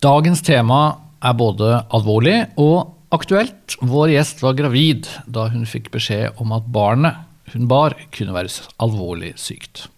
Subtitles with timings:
[0.00, 3.74] Dagens tema er både alvorlig og aktuelt.
[3.84, 7.18] Vår gjest var gravid da hun fikk beskjed om at barnet
[7.52, 8.48] hun bar, kunne være
[8.80, 9.90] alvorlig sykt.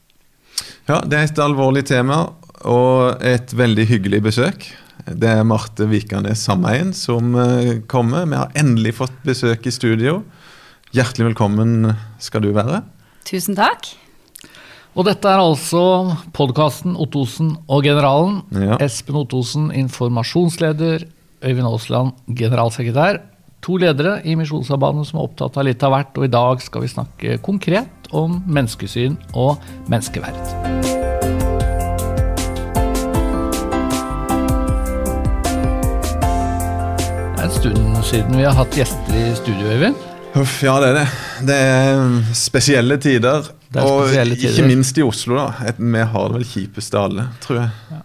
[0.89, 2.33] Ja, det er et alvorlig tema
[2.67, 4.67] og et veldig hyggelig besøk.
[5.07, 8.27] Det er Marte Vikanes Sameien som eh, kommer.
[8.27, 10.25] Vi har endelig fått besøk i studio.
[10.97, 12.83] Hjertelig velkommen skal du være.
[13.29, 13.93] Tusen takk.
[14.93, 15.83] Og dette er altså
[16.37, 18.43] podkasten Ottosen og generalen.
[18.53, 18.77] Ja.
[18.85, 21.07] Espen Ottosen, informasjonsleder.
[21.43, 23.23] Øyvind Aasland, generalsekretær.
[23.65, 26.85] To ledere i Misjonsarbeidet som er opptatt av litt av hvert, og i dag skal
[26.85, 30.37] vi snakke konkret om menneskesyn og menneskeverd.
[37.33, 40.07] Det er en stund siden vi har hatt gjester i studio, Øyvind.
[40.37, 41.09] Uff, ja, det er det.
[41.49, 43.49] Det er spesielle tider.
[43.73, 44.53] Det er spesielle og tider.
[44.59, 45.47] ikke minst i Oslo, da.
[45.71, 48.03] Et- Vi har det vel kjipest av alle, tror jeg.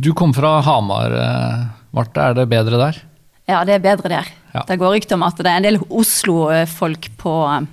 [0.00, 2.20] Du kom fra Hamar, eh, Marte.
[2.30, 2.96] Er det bedre der?
[3.48, 4.26] Ja, det er bedre der.
[4.54, 4.62] Ja.
[4.66, 7.66] Det går rykter om at det er en del Oslo-folk på eh,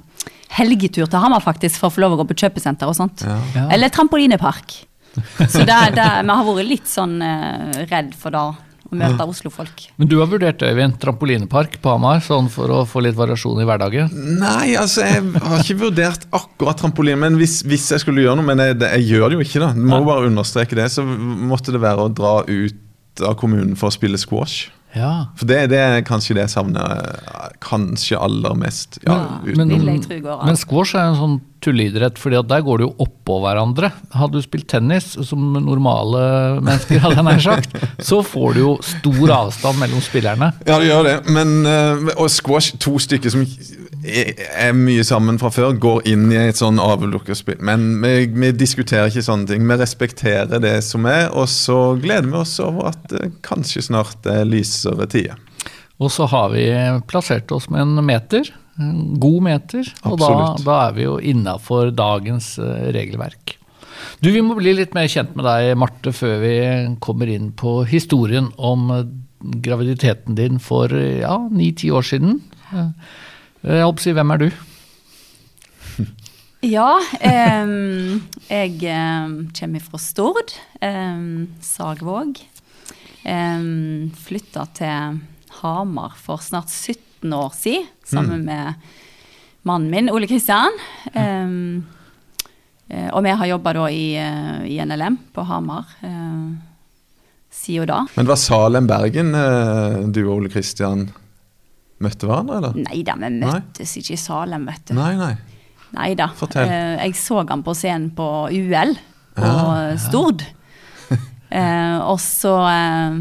[0.57, 3.23] helgetur til Hamar faktisk for å få lov å gå på kjøpesenter og sånt.
[3.25, 3.67] Ja.
[3.71, 4.83] Eller trampolinepark.
[5.49, 8.51] Så det, det, vi har vært litt sånn eh, redd for da
[8.87, 9.85] å møte Oslo-folk.
[9.99, 13.67] Men du har vurdert, Øyvind, trampolinepark på Hamar, sånn for å få litt variasjon i
[13.67, 14.13] hverdagen?
[14.39, 18.47] Nei, altså, jeg har ikke vurdert akkurat trampoline, Men hvis, hvis jeg skulle gjøre noe
[18.47, 19.71] Men jeg, jeg gjør det jo ikke, da.
[19.75, 20.89] Må bare understreke det.
[20.93, 24.67] Så måtte det være å dra ut av kommunen for å spille squash.
[24.97, 25.11] Ja.
[25.37, 27.05] For det, det er kanskje det jeg savner
[27.63, 28.99] kanskje aller mest.
[29.05, 30.45] Ja, Men- an.
[30.45, 33.89] Men squash er en sånn tulleidrett, for der går det jo oppå hverandre.
[34.13, 38.73] Hadde du spilt tennis, som normale mennesker, hadde jeg nær sagt, så får du jo
[38.85, 40.51] stor avstand mellom spillerne.
[40.67, 41.17] Ja, det gjør det.
[41.33, 43.45] Men, eh, og squash, to stykker som
[44.07, 47.59] er, mye sammen fra før, går inn i et sånn avlukkerspill.
[47.65, 49.65] Men vi, vi diskuterer ikke sånne ting.
[49.67, 54.27] Vi respekterer det som er, og så gleder vi oss over at det kanskje snart
[54.29, 55.37] er lysere tider.
[55.97, 56.65] Og så har vi
[57.09, 61.89] plassert oss med en meter, en god meter, og da, da er vi jo innafor
[61.97, 63.55] dagens eh, regelverk.
[64.21, 66.57] Du, Vi må bli litt mer kjent med deg, Marte, før vi
[67.01, 69.07] kommer inn på historien om eh,
[69.65, 72.39] graviditeten din for eh, ja, ni-ti år siden.
[73.67, 74.49] Eh, Jeg håper å si, hvem er du?
[76.65, 82.39] Ja, um, jeg um, kommer fra Stord, um, Sagvåg.
[83.21, 85.19] Um, Flytta til
[85.59, 88.89] Hamar for snart 17 år siden, sammen med
[89.69, 90.73] mannen min, Ole Kristian.
[91.13, 96.55] Eh, og vi har jobba da i, eh, i NLM på Hamar uh,
[97.53, 98.01] siden da.
[98.17, 99.35] Men var Salem Bergen
[100.09, 101.09] du og Ole Kristian
[102.03, 102.75] møtte hverandre, eller?
[102.87, 103.51] Nei da, vi Nei.
[103.51, 104.97] møttes ikke i Salem, vet du.
[104.97, 105.33] Nei, nei.
[105.95, 106.29] Nei da.
[106.35, 106.67] Fortell.
[106.67, 108.93] Eh, jeg så han på scenen på UL
[109.37, 110.43] på ja, Stord.
[111.49, 113.19] eh, og så eh,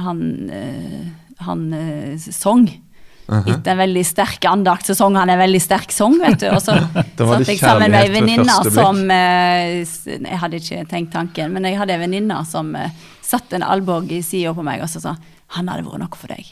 [0.00, 1.10] Han, eh,
[1.46, 2.30] han eh,
[3.30, 3.54] Uh -huh.
[3.54, 6.48] Etter en veldig sterk andakt så sang han en veldig sterk sang, vet du.
[6.48, 6.74] Og så
[7.16, 11.78] satt jeg sammen med ei venninne som eh, Jeg hadde ikke tenkt tanken, men jeg
[11.78, 12.74] hadde ei venninne som
[13.22, 15.14] satte en albue i sida på meg og så sa
[15.50, 16.50] han hadde vært noe for deg.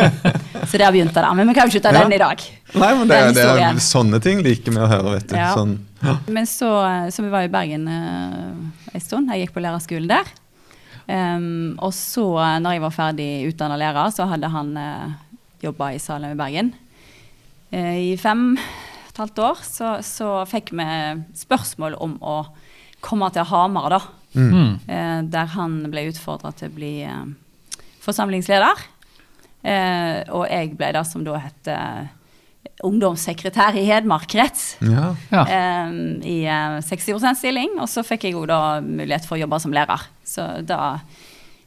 [0.68, 1.28] så der begynte det.
[1.38, 2.02] Men vi kan jo ikke ta Ja.
[2.04, 2.42] den i dag.
[2.76, 5.36] Nei, men det, det er sånne ting liker vi å høre, vet du.
[5.38, 5.52] Ja.
[5.56, 6.18] Sånn, ja.
[6.28, 6.68] Men så,
[7.14, 8.50] så vi var i Bergen uh,
[8.92, 9.32] en stund.
[9.32, 10.28] Jeg gikk på lærerskolen der.
[11.06, 15.14] Um, og så, eh, når jeg var ferdig utdanna lærer, så hadde han uh,
[15.62, 16.72] jobba i Salem i Bergen.
[17.72, 20.86] uh, I fem og et halvt år så, så fikk vi
[21.40, 22.36] spørsmål om å
[23.00, 24.00] komme til Hamar, da.
[24.36, 24.74] Mm.
[24.84, 27.22] Uh, der han ble utfordra til å bli eh,
[28.06, 28.84] forsamlingsleder.
[29.66, 32.06] Eh, og jeg ble da som da het eh,
[32.86, 34.74] ungdomssekretær i Hedmark krets.
[34.84, 35.12] Ja.
[35.32, 35.44] Ja.
[35.46, 35.94] eh,
[36.26, 39.74] I eh, 60 stilling, og så fikk jeg jo da mulighet for å jobbe som
[39.74, 40.06] lærer.
[40.26, 40.98] Så da,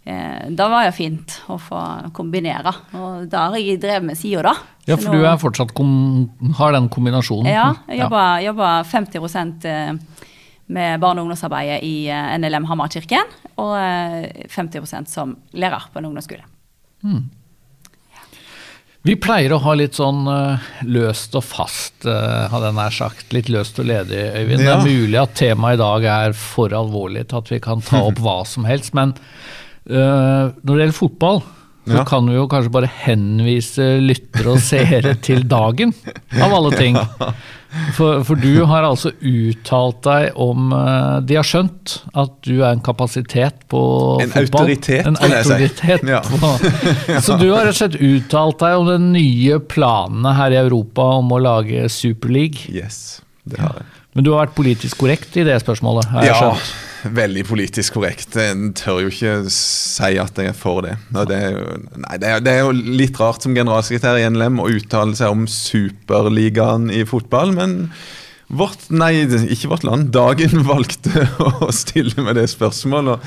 [0.05, 1.81] eh, da var det fint å få
[2.15, 2.73] kombinere.
[2.95, 4.55] Og da har jeg drevet med sida, da.
[4.87, 6.29] ja, for du er fortsatt kom,
[6.59, 7.51] har den kombinasjonen.
[7.51, 10.25] Ja, jeg jobber, jobber 50 eh,
[10.69, 16.09] med barne- og ungdomsarbeidet i eh, NLM Hamarkirken, og eh, 50% som lærer på en
[16.11, 16.45] ungdomsskole.
[19.07, 23.29] Vi pleier å ha litt sånn eh, løst og fast, uh, hadde jeg nær sagt.
[23.33, 24.59] Litt løst og ledig, Øyvind.
[24.65, 24.75] Ja.
[24.75, 28.01] Det er mulig at temaet i dag er for alvorlig til at vi kan ta
[28.09, 28.91] opp hva som helst.
[28.99, 29.15] Men
[29.87, 31.41] uh, når det gjelder fotball,
[31.87, 32.03] så Ja.
[32.05, 35.95] kan vi jo kanskje bare henvise lyttere og seere til dagen,
[36.35, 36.99] av alle ting.
[37.93, 42.71] For, for du har altså uttalt deg om eh, De har skjønt at du er
[42.71, 43.81] en kapasitet på
[44.23, 44.71] En fotball.
[44.71, 46.21] autoritet, En autoritet Ja.
[47.21, 51.05] Så du har rett og slett uttalt deg om de nye planene her i Europa
[51.19, 52.65] om å lage Superleague.
[52.73, 53.89] Yes, det har jeg.
[54.17, 56.09] Men du har vært politisk korrekt i det spørsmålet?
[56.09, 56.71] har jeg Ja, skjønt.
[57.19, 58.37] veldig politisk korrekt.
[58.39, 60.95] Jeg tør jo ikke si at jeg er for det.
[61.15, 64.61] Det, er jo, nei, det, er, det er jo litt rart som generalsekretær i NLM
[64.61, 67.77] å uttale seg om superligaen i fotball, men
[68.49, 69.13] vårt, nei,
[69.53, 71.27] ikke vårt land, Dagen valgte
[71.61, 73.23] å stille med det spørsmålet.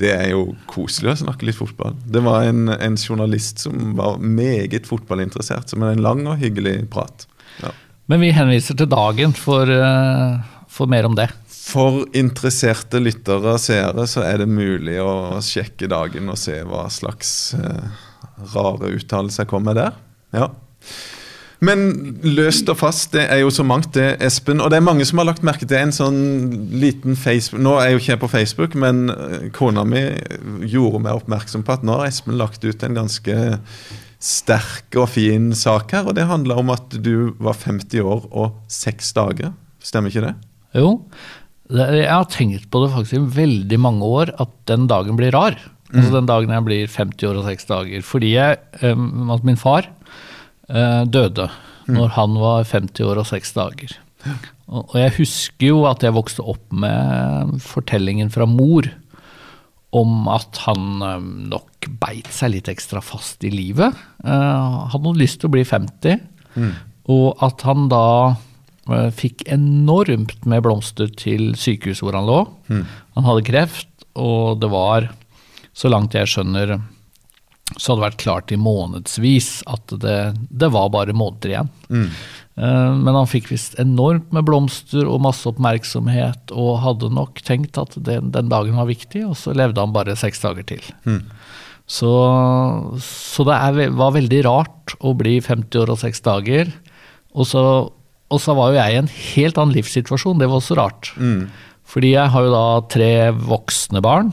[0.00, 1.94] Det er jo koselig å snakke litt fotball.
[2.08, 6.80] Det var en, en journalist som var meget fotballinteressert, som er en lang og hyggelig
[6.90, 7.26] prat.
[7.60, 7.70] Ja.
[8.10, 10.40] Men vi henviser til Dagen for, uh,
[10.72, 11.28] for mer om det.
[11.62, 16.88] For interesserte lyttere og seere så er det mulig å sjekke dagen og se hva
[16.90, 18.00] slags eh,
[18.54, 19.98] rare uttalelser kommer der.
[20.34, 20.48] Ja.
[21.62, 21.84] Men
[22.26, 24.58] løst og fast, det er jo så mangt, det, Espen.
[24.58, 26.22] Og det er mange som har lagt merke til en sånn
[26.74, 30.02] liten Facebook Nå er jeg jo ikke jeg på Facebook, men eh, kona mi
[30.66, 33.36] gjorde meg oppmerksom på at nå har Espen lagt ut en ganske
[34.22, 36.10] sterk og fin sak her.
[36.10, 39.54] Og det handla om at du var 50 år og 6 dager.
[39.82, 40.34] Stemmer ikke det?
[40.74, 40.96] Jo,
[41.72, 45.56] jeg har tenkt på det faktisk i veldig mange år, at den dagen blir rar.
[45.92, 45.98] Mm.
[45.98, 48.06] Altså den dagen jeg blir 50 år og 6 dager.
[48.06, 49.88] Fordi jeg, at min far
[50.68, 51.48] uh, døde
[51.88, 51.94] mm.
[51.96, 53.96] når han var 50 år og 6 dager.
[54.72, 58.88] Og, jeg husker jo at jeg vokste opp med fortellingen fra mor
[59.92, 61.02] om at han
[61.52, 63.92] nok beit seg litt ekstra fast i livet.
[64.24, 66.22] Han hadde lyst til å bli 50,
[66.54, 66.70] mm.
[67.12, 68.51] og at han da Eh,
[69.14, 72.40] fikk enormt med blomster til sykehuset hvor han lå.
[72.72, 72.84] Mm.
[73.18, 75.10] Han hadde kreft, og det var,
[75.72, 76.76] så langt jeg skjønner,
[77.78, 80.18] så hadde det vært klart i månedsvis at det,
[80.50, 81.70] det var bare måneder igjen.
[81.88, 82.08] Mm.
[82.52, 87.96] Men han fikk visst enormt med blomster og masse oppmerksomhet, og hadde nok tenkt at
[87.96, 90.84] den, den dagen var viktig, og så levde han bare seks dager til.
[91.08, 91.22] Mm.
[91.88, 92.12] Så,
[93.02, 96.70] så, det er, var veldig rart å bli 50 år og seks dager.
[97.32, 97.64] Og så
[98.32, 101.12] og så var jo jeg i en helt annen livssituasjon, det var også rart.
[101.20, 101.44] Mm.
[101.92, 104.32] Fordi jeg har jo da tre voksne barn.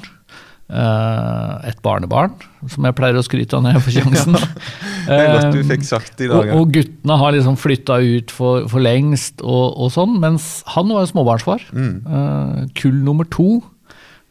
[0.70, 2.36] Uh, et barnebarn,
[2.70, 4.36] som jeg pleier å skryte av når jeg får sjansen.
[4.38, 6.52] ja, det er godt du fikk sagt i dag.
[6.54, 10.94] Og, og guttene har liksom flytta ut for, for lengst og, og, sånn, mens han
[10.94, 11.66] var jo småbarnsfar.
[11.74, 12.70] Mm.
[12.78, 13.64] Kull nummer to.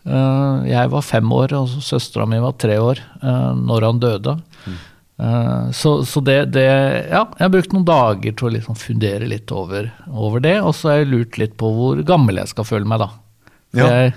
[0.07, 3.03] Uh, jeg var fem år, og søstera mi var tre år
[3.59, 4.39] når han døde.
[4.63, 4.79] Mm.
[5.19, 6.65] Eh, så, så det, det,
[7.11, 10.59] Ja, jeg har brukt noen dager til å liksom fundere litt over, over, det.
[10.63, 13.11] Og så har jeg lurt litt på hvor gammel jeg skal føle meg, da.
[13.77, 13.89] Ja.
[13.89, 14.13] Jeg,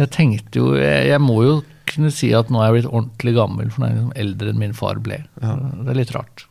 [0.00, 1.54] jeg, tenkte jo jeg, jeg, må jo
[1.88, 4.52] kunne si at nå er jeg blitt ordentlig gammel, for nå er jeg liksom eldre
[4.52, 5.22] enn min far ble.
[5.40, 5.56] Ja.
[5.80, 6.46] Det er litt rart.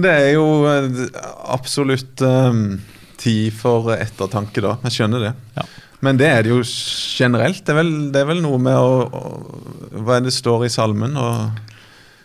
[0.00, 1.04] Det er jo eh,
[1.50, 2.80] absolutt um,
[3.20, 4.76] tid for ettertanke, da.
[4.86, 5.32] Jeg skjønner det.
[5.58, 5.66] Ja.
[6.00, 7.60] Men det er det jo generelt.
[7.66, 10.72] Det er vel, det er vel noe med å, å Hva er det står i
[10.72, 11.18] salmen?
[11.20, 11.69] Og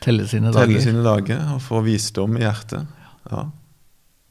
[0.06, 0.70] Telle sine dager.
[0.70, 2.86] Telle sine dager og få visdom i hjertet.
[3.32, 3.48] Ja.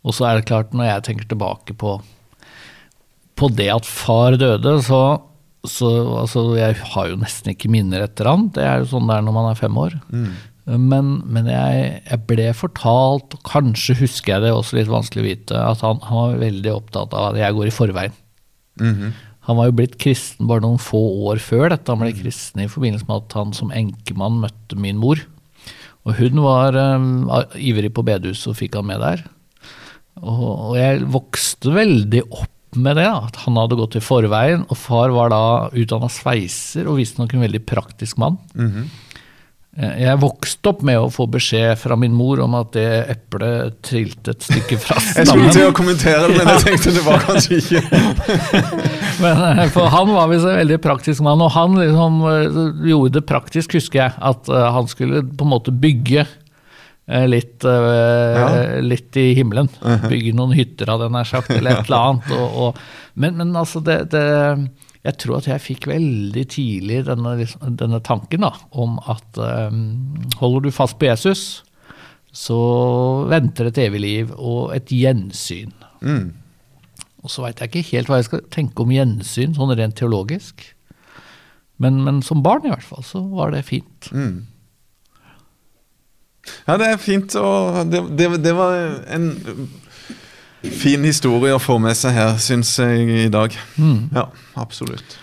[0.05, 1.97] Og så er det klart, når jeg tenker tilbake på,
[3.35, 5.03] på det at far døde, så,
[5.67, 5.91] så
[6.21, 8.50] altså, Jeg har jo nesten ikke minner etter han.
[8.55, 9.97] Det er jo sånn det er når man er fem år.
[10.12, 10.35] Mm.
[10.65, 15.26] Men, men jeg, jeg, ble fortalt, og kanskje husker jeg det også litt vanskelig å
[15.26, 18.21] vite, at han, han var veldig opptatt av at jeg går i forveien.
[18.81, 19.11] Mm -hmm.
[19.44, 21.93] Han var jo blitt kristen bare noen få år før dette.
[21.93, 25.21] Han ble kristen i forbindelse med at han som enkemann møtte min mor.
[26.04, 29.22] Og hun var um, ivrig på bedehuset og fikk han med der.
[30.20, 34.66] Og, og, jeg vokste veldig opp med det, at han hadde gått i forveien.
[34.68, 35.42] Og far var da
[35.72, 38.38] utdanna sveiser og visstnok en veldig praktisk mann.
[38.54, 38.86] Mm -hmm.
[39.75, 44.37] Jeg vokste opp med å få beskjed fra min mor om at det eplet trilte
[44.37, 45.16] et stykke fra stammen.
[45.19, 47.81] Jeg skulle til å kommentere det, men jeg tenkte det var kanskje ikke
[49.25, 53.19] men eh, For han var visst en veldig praktisk mann, og han liksom eh, gjorde
[53.19, 54.16] det praktisk, husker jeg.
[54.31, 56.26] At eh, han skulle på en måte bygge
[57.28, 58.45] litt, ja.
[58.81, 59.66] litt i himmelen.
[60.09, 62.31] Bygge noen hytter, hadde jeg nær sagt, eller et eller annet.
[62.33, 62.78] Og, og,
[63.21, 64.23] men, men, altså, det, det
[65.04, 67.34] jeg tror at jeg fikk veldig tidlig denne,
[67.76, 71.42] denne tanken da, om at um, holder du fast på Jesus,
[72.34, 72.56] så
[73.30, 75.75] venter et evig liv og et gjensyn.
[76.00, 76.32] Mm.
[77.25, 80.64] Og så veit jeg ikke helt hva jeg skal tenke om gjensyn, sånn rent teologisk.
[81.82, 84.11] Men, men, som barn i hvert fall, så var det fint.
[84.14, 84.44] Mm.
[86.64, 88.76] Ja, det er fint, og det, det, det var
[89.12, 89.30] en
[90.73, 93.52] Fin historie å få med seg her, syns jeg i dag.
[93.76, 94.09] Mm.
[94.14, 94.28] Ja,
[94.61, 95.18] absolutt.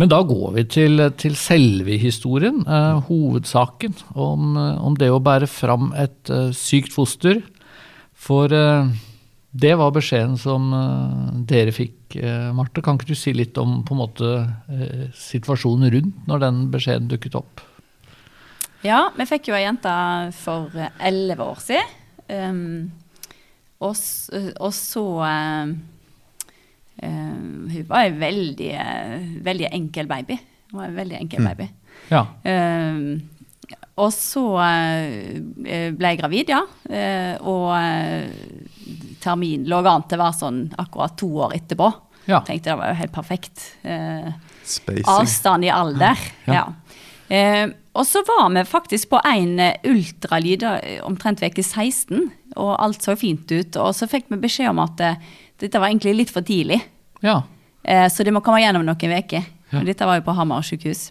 [0.00, 5.20] Men da går vi til, til selve historien, eh, hovedsaken om, eh, om, det å
[5.22, 7.42] bære fram et uh, sykt foster.
[8.16, 8.88] For uh,
[9.52, 12.16] det var beskjeden som uh, dere fikk,
[12.52, 12.82] Marte.
[12.84, 14.32] Kan ikke du si litt om på en måte
[15.16, 17.62] situasjonen rundt når den beskjeden dukket opp?
[18.84, 19.94] Ja, vi fikk jo ei jente
[20.36, 20.68] for
[21.00, 21.94] elleve år siden.
[22.28, 22.90] Um,
[23.82, 23.98] og,
[24.62, 25.74] og så eh,
[27.02, 27.36] eh,
[27.74, 28.72] hun var en veldig,
[29.44, 30.38] veldig enkel baby.
[30.70, 31.68] Hun var en veldig enkel baby.
[32.12, 32.26] Ja.
[32.46, 33.02] Eh,
[34.02, 36.62] og så ble jeg gravid, ja.
[37.44, 37.68] Og
[39.20, 41.90] termin lå an til å være sånn akkurat to år etterpå.
[42.30, 42.40] Ja.
[42.46, 43.64] Tenkte det var jo helt perfekt.
[43.82, 44.30] Eh,
[45.12, 46.20] avstand i alder.
[46.46, 46.62] Ja.
[46.62, 46.64] Ja.
[47.32, 50.64] Eh, og så var vi faktisk på en ultralyd
[51.04, 53.78] omtrent uke 16, og alt så fint ut.
[53.80, 55.32] Og så fikk vi beskjed om at eh,
[55.62, 56.80] dette var egentlig litt for tidlig,
[57.22, 57.40] ja.
[57.82, 59.50] eh, så det må komme gjennom noen uker.
[59.72, 59.82] Ja.
[59.86, 61.10] Dette var jo på Hamar sykehus.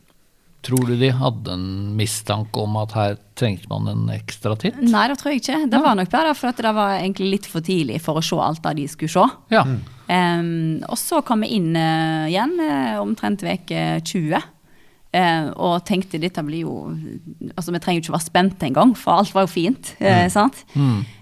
[0.61, 4.77] Tror du de hadde en mistanke om at her trengte man en ekstra titt?
[4.77, 5.63] Nei, det tror jeg ikke.
[5.71, 8.37] Det var nok bare for at det var egentlig litt for tidlig for å se
[8.37, 9.25] alt det de skulle se.
[9.55, 9.63] Ja.
[10.11, 12.53] Um, og så kom vi inn eh, igjen
[13.01, 14.37] omtrent uke 20.
[15.13, 16.75] eh, og tenkte dette blir jo
[17.55, 19.93] Altså, vi trenger jo ikke være spente engang, for alt var jo fint.
[19.99, 20.63] eh, sant?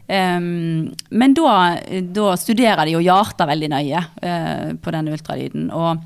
[0.09, 5.67] Em, men da, da studerer de jo hjertet veldig nøye eh, på den ultralyden.
[5.75, 6.01] Og,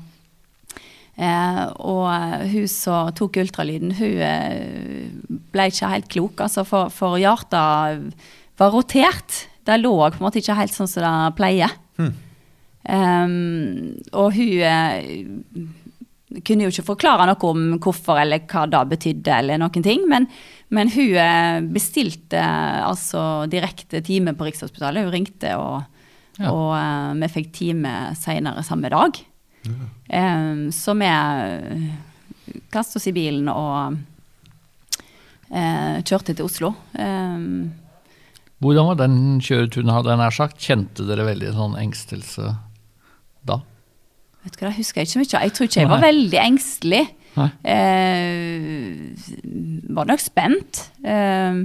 [1.16, 2.10] eh, og
[2.52, 5.08] hun som tok ultralyden, hun eh,
[5.54, 8.12] ble ikke helt klok, altså, for, for hjertet
[8.60, 9.46] var rotert.
[9.64, 11.72] Det lå på en måte ikke helt sånn som det pleier.
[12.84, 15.06] Um, og hun eh,
[16.42, 20.26] kunne jo ikke forklare noe om hvorfor eller hva det betydde, eller noen ting, men,
[20.74, 25.04] men hun eh, bestilte eh, altså direkte time på Rikshospitalet.
[25.06, 25.84] Hun ringte, og,
[26.34, 26.50] Ja.
[26.50, 29.20] og uh, vi fikk time senere samme dag.
[30.10, 31.06] Um, så vi
[32.74, 33.94] kastet oss i bilen og
[35.54, 36.72] uh, kjørte til Oslo.
[36.98, 37.70] Um,
[38.64, 40.58] Hvordan var den kjøreturen, hadde jeg nær sagt?
[40.58, 42.54] Kjente dere veldig sånn engstelse
[43.44, 43.60] da?
[44.44, 45.42] Vet du hva, Jeg husker ikke så mye.
[45.46, 47.04] Jeg tror ikke jeg var veldig engstelig.
[47.34, 48.94] Eh,
[49.96, 50.84] var nok spent.
[51.02, 51.64] Eh,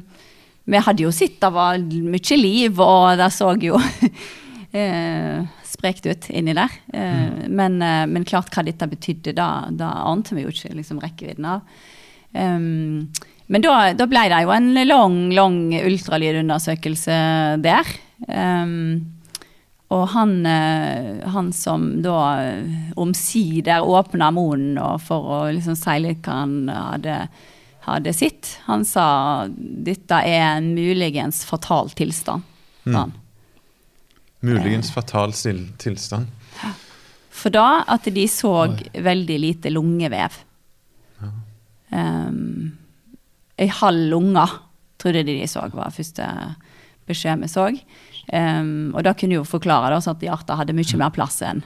[0.70, 3.80] vi hadde jo sett det var mye liv, og det så jo
[4.80, 6.76] eh, sprekt ut inni der.
[6.94, 11.02] Eh, men, eh, men klart hva dette betydde, da, da ante vi jo ikke liksom,
[11.04, 11.62] rekkevidden av.
[12.30, 13.10] Um,
[13.50, 17.16] men da, da ble det jo en lang, lang ultralydundersøkelse
[17.66, 17.96] der.
[18.28, 19.19] Um,
[19.90, 26.36] og han, eh, han som da eh, omsider åpna munnen for å liksom si hva
[26.44, 27.16] han hadde,
[27.88, 32.46] hadde sett, han sa dette er en muligens fatal tilstand.
[32.86, 33.16] Mm.
[34.46, 36.28] Muligens fatal still- tilstand.
[37.40, 38.54] For da at de så
[38.94, 40.38] veldig lite lungevev.
[41.90, 42.78] Um,
[43.60, 44.44] Ei halv lunge
[45.02, 46.26] trodde de de så, var første
[47.10, 47.66] beskjed vi så.
[48.30, 51.64] Um, og da kunne jo forklare da, sånn at hjertet hadde mye mer plass enn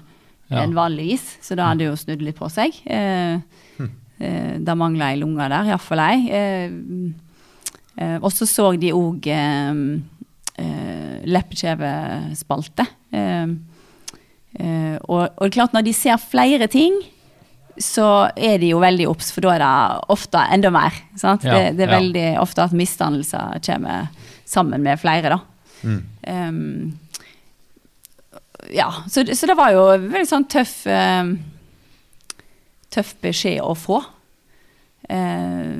[0.52, 0.62] Ja.
[0.62, 1.24] enn vanligvis.
[1.42, 2.76] Så da hadde jo snudd litt på seg.
[2.88, 3.40] Uh,
[3.80, 6.20] uh, da mangla ei lunge der, iallfall ei.
[6.30, 6.70] Uh,
[8.00, 9.28] uh, og så så de òg
[11.24, 12.86] leppekjevespalte.
[15.10, 16.94] Og, og klart, når de ser flere ting,
[17.82, 19.72] så er de jo veldig obs, for da er det
[20.14, 20.94] ofte enda mer.
[21.18, 21.96] Ja, det, det er ja.
[21.96, 24.12] veldig ofte at misdannelser kommer
[24.46, 25.40] sammen med flere, da.
[25.84, 26.02] Mm.
[26.28, 27.00] Um,
[28.72, 31.34] ja, så, det- så det var jo en veldig sånn tøff um,
[32.94, 33.98] Tøff beskjed å få.
[35.10, 35.74] Uh,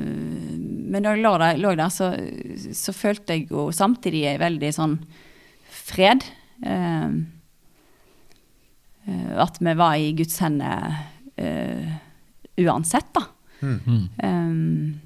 [0.90, 2.10] men da jeg lå der, lå der så,
[2.76, 4.96] så følte jeg jo samtidig en veldig sånn
[5.84, 6.26] fred.
[6.66, 7.22] Uh,
[9.44, 10.94] at vi var i Guds hender
[11.36, 11.94] uh,
[12.64, 13.24] uansett, da.
[13.64, 14.08] Mm.
[14.22, 15.00] Um,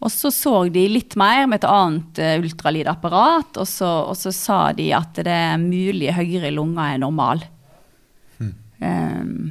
[0.00, 4.32] og så så de litt mer med et annet uh, ultralydapparat, og så, og så
[4.32, 7.42] sa de at det er mulig høyre lunge er normal.
[8.80, 9.50] Um,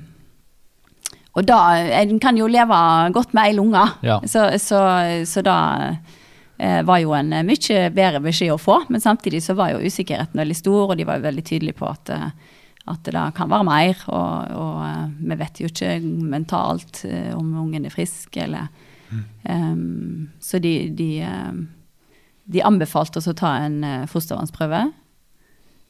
[1.37, 1.59] og da
[2.01, 2.77] En kan jo leve
[3.13, 4.17] godt med ei lunge, Ja.
[4.25, 4.79] så, så,
[5.29, 5.57] så da
[6.57, 8.79] eh, var jo en eh, mye bedre beskjed å få.
[8.89, 11.87] Men samtidig så var jo usikkerheten veldig stor, og de var jo veldig tydelige på
[11.87, 12.25] at, eh,
[12.89, 14.01] at det da kan være mer.
[14.09, 15.93] Og, og eh, vi vet jo ikke
[16.33, 18.67] mentalt eh, om ungen er frisk, eller
[19.43, 21.09] Em, Så de, de,
[22.45, 24.89] de anbefalte oss å ta en eh, fostervannsprøve.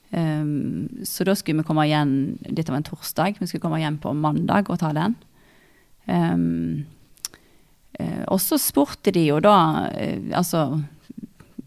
[0.10, 3.36] Um, så da skulle vi komme igjen Dette var en torsdag.
[3.38, 5.14] Vi skulle komme igjen på mandag og ta den.
[6.10, 6.88] Um,
[8.30, 10.80] og så spurte de jo da eh, altså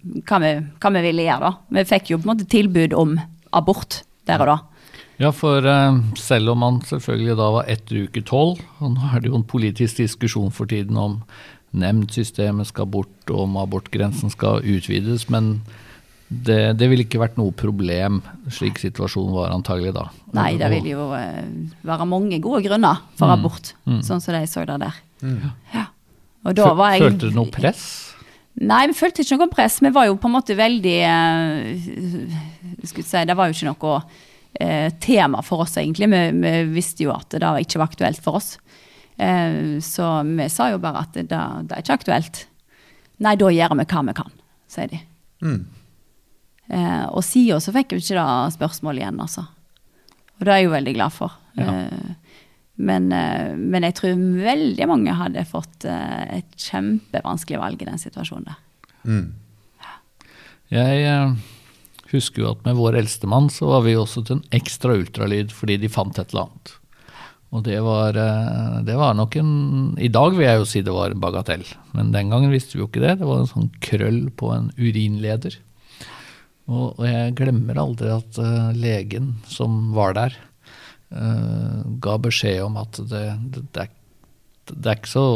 [0.03, 1.77] hva vi, hva vi ville gjøre, da.
[1.77, 3.15] Vi fikk jo på en måte tilbud om
[3.55, 4.57] abort der og da.
[5.23, 9.23] Ja, for eh, selv om man selvfølgelig da var etter uke tolv, og nå er
[9.23, 11.21] det jo en politisk diskusjon for tiden om
[11.73, 15.61] nemndsystemet skal bort, og om abortgrensen skal utvides, men
[16.33, 18.19] det, det ville ikke vært noe problem,
[18.53, 20.07] slik situasjonen var antagelig da.
[20.37, 21.45] Nei, det ville jo eh,
[21.85, 23.35] være mange gode grunner for Mm.
[23.39, 24.01] abort, Mm.
[24.05, 24.99] sånn som de så det der.
[25.23, 25.51] Mm.
[25.75, 25.87] Ja.
[26.45, 27.85] Og da Fø- var jeg Følte du noe press?
[28.61, 29.79] Nei, vi følte ikke noe press.
[29.81, 31.87] Vi var jo på en måte veldig eh,
[32.85, 34.03] skulle si, Det var jo ikke noe
[35.03, 36.07] tema for oss, egentlig.
[36.13, 38.51] Vi, vi visste jo at det ikke var aktuelt for oss.
[39.17, 42.43] Eh, så vi sa jo bare at det, det er ikke aktuelt.
[43.23, 44.33] Nei, da gjør vi hva vi kan,
[44.71, 45.01] sier de.
[45.43, 45.61] Mm.
[46.73, 49.47] Eh, og siden så fikk vi ikke det spørsmålet igjen, altså.
[50.39, 51.39] Og det er jeg jo veldig glad for.
[51.59, 51.69] Ja.
[51.69, 52.41] Eh,
[52.83, 58.01] men, eh, men jeg tror veldig mange hadde fått eh, et kjempevanskelig valg i den
[58.01, 58.61] situasjonen der.
[59.07, 59.27] Mm.
[60.73, 61.35] Jeg eh,
[62.13, 65.79] husker jo at med vår eldstemann så var vi også til en ekstra ultralyd fordi
[65.83, 66.77] de fant et eller annet.
[67.53, 69.53] Og det var, eh, det var nok en
[70.01, 72.81] I dag vil jeg jo si det var en bagatell, men den gangen visste vi
[72.81, 73.19] jo ikke det.
[73.21, 75.59] Det var en sånn krøll på en urinleder.
[76.71, 80.37] Og, og jeg glemmer aldri at uh, legen som var der,
[81.13, 83.91] uh, ga beskjed om at det, det, det, er,
[84.73, 85.27] det er ikke så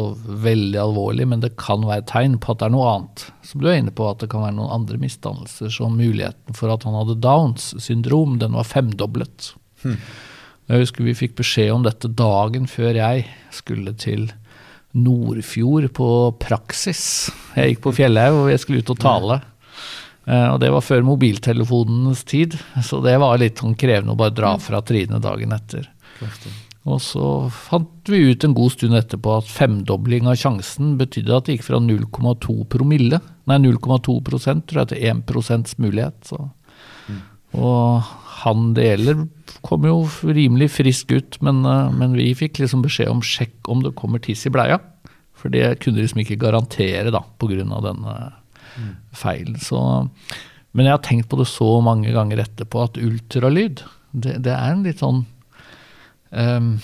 [0.43, 3.25] veldig alvorlig, men det kan være tegn på at det er noe annet.
[3.45, 6.73] Som du er inne på, at det kan være noen andre misdannelser, som muligheten for
[6.73, 9.53] at han hadde Downs syndrom, den var femdoblet.
[10.67, 14.27] Jeg husker vi fikk beskjed om dette dagen før jeg skulle til
[14.97, 16.09] Nordfjord på
[16.41, 17.03] praksis.
[17.55, 19.39] Jeg gikk på Fjellhaug og jeg skulle ut og tale.
[20.27, 24.35] Eh, og det var før mobiltelefonenes tid, så det var litt sånn krevende å bare
[24.35, 25.87] dra fra Trine dagen etter.
[26.87, 31.47] Og så fant vi ut en god stund etterpå at femdobling av sjansen betydde at
[31.47, 36.15] det gikk fra 0,2 promille, nei 0,2 prosent, tror jeg, til 1 prosents mulighet.
[36.29, 36.39] Så.
[37.57, 38.07] Og
[38.43, 39.25] han det gjelder
[39.65, 43.83] kom jo rimelig frisk ut, men, eh, men vi fikk liksom beskjed om sjekk om
[43.83, 44.79] det kommer tiss i bleia.
[45.37, 47.81] For det kunne liksom ikke garantere da, pga.
[47.83, 48.15] denne
[49.13, 49.57] feilen.
[49.61, 49.79] Så,
[50.73, 54.71] men jeg har tenkt på det så mange ganger etterpå at ultralyd, det, det er
[54.71, 55.25] en litt sånn
[56.31, 56.75] um,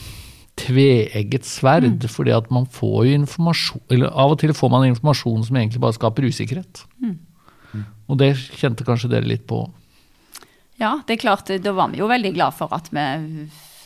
[0.60, 2.08] tveegget sverd.
[2.12, 5.82] Fordi at man får jo informasjon Eller av og til får man informasjon som egentlig
[5.84, 6.84] bare skaper usikkerhet.
[8.12, 9.64] Og det kjente kanskje dere litt på.
[10.82, 13.04] Ja, det er klart, da var vi jo veldig glad for at vi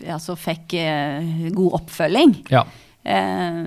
[0.10, 2.36] altså, fikk eh, god oppfølging.
[2.54, 2.64] Ja.
[3.04, 3.60] Eh,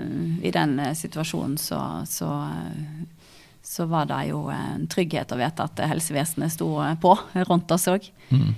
[0.43, 5.69] I den eh, situasjonen så, så, eh, så var det jo en trygghet å vite
[5.69, 7.15] at helsevesenet sto eh, på
[7.49, 8.11] rundt oss òg.
[8.31, 8.51] Mm.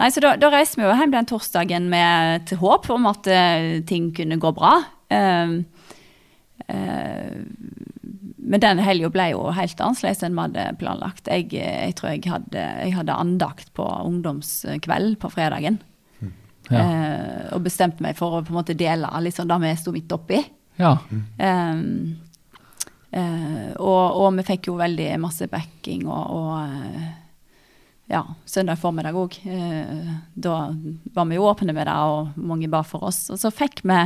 [0.00, 3.28] Nei, så da, da reiste vi jo hjem den torsdagen med til håp om at
[3.30, 4.76] uh, ting kunne gå bra.
[5.12, 5.60] Uh,
[6.66, 7.34] eh,
[8.46, 11.28] men den helga ble jo helt annerledes enn vi hadde planlagt.
[11.30, 15.80] Jeg, jeg tror jeg hadde, jeg hadde andakt på ungdomskveld på fredagen.
[16.70, 16.82] Ja.
[16.82, 20.14] Eh, og bestemte meg for å på en måte dele liksom det vi sto midt
[20.14, 20.40] oppi.
[20.80, 20.96] ja.
[21.38, 22.16] Um,
[23.10, 27.06] eh, og, og vi fikk jo veldig masse backing og, og eh,
[28.10, 29.38] ja, søndag formiddag òg.
[30.34, 30.56] da
[31.14, 33.26] var vi jo åpne med det, og mange ba for oss.
[33.30, 34.00] Og så fikk vi,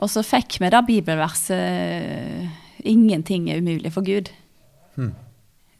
[0.00, 2.48] og så fikk vi det bibelverset
[2.82, 4.32] 'Ingenting er umulig for Gud'.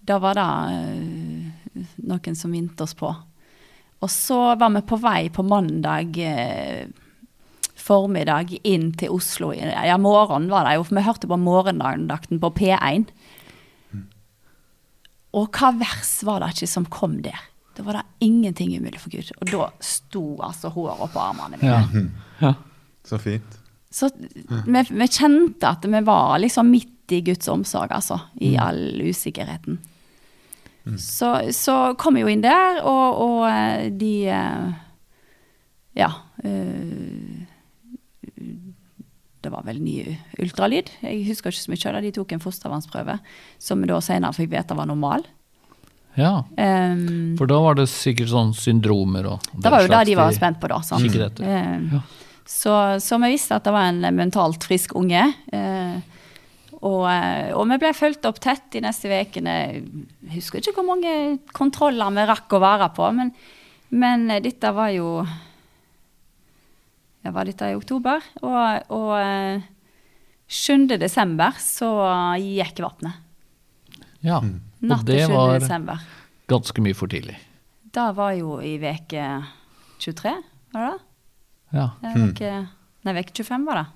[0.02, 3.10] Da var det eh, noen som minte oss på.
[4.02, 6.88] Og så var vi på vei på mandag eh,
[7.78, 9.52] formiddag inn til Oslo.
[9.54, 13.10] Ja, morgen var det jo, for vi hørte på morgendakten på P1.
[15.32, 17.38] Og hva vers var det ikke som kom der?
[17.76, 19.30] Da var det ingenting umulig for Gud.
[19.40, 21.70] Og da sto altså håret på armene mine.
[21.72, 22.48] Ja.
[22.48, 22.54] ja.
[23.08, 23.58] Så fint.
[23.92, 28.20] Så vi, vi kjente at vi var liksom midt i Guds omsorg, altså.
[28.40, 29.80] I all usikkerheten.
[30.98, 34.72] Så, så kom vi jo inn der, og, og eh, de eh,
[36.00, 36.08] Ja.
[36.44, 37.44] eh,
[39.42, 39.96] Det var vel ny
[40.42, 40.90] ultralyd.
[41.02, 42.02] Jeg husker ikke så mye av det.
[42.08, 43.18] De tok en fostervannsprøve,
[43.58, 45.24] som vi da senere fikk vite var normal.
[46.14, 46.44] ja.
[46.56, 50.32] Um, For da var det sikkert sånn syndromer og det var jo det de var
[50.36, 50.80] spent på, da.
[50.86, 51.02] Sant?
[51.02, 51.44] kikket etter.
[51.48, 52.00] Eh, Ja.
[52.46, 55.24] så, så vi visste at det var en mentalt frisk unge.
[55.52, 56.00] Uh,
[56.82, 59.52] og, eh, og vi ble fulgt opp tett de neste ukene.
[60.26, 63.30] Jeg husker ikke hvor mange kontroller vi rakk å være på, men,
[63.94, 65.20] men eh, dette var jo
[67.22, 68.24] ja, var dette i oktober?
[68.42, 69.62] Og, og eh,
[70.52, 70.86] 7.
[71.00, 71.88] desember så
[72.42, 73.20] gikk vannet.
[74.22, 74.40] Ja.
[74.82, 76.02] Natt Og det var desember.
[76.50, 77.38] ganske mye for tidlig.
[77.92, 79.24] Da var jo i veke
[80.02, 80.34] 23,
[80.74, 81.02] var det det?
[81.72, 81.86] Ja.
[82.02, 82.52] Ja, veke,
[83.06, 83.86] nei, veke 25 var det.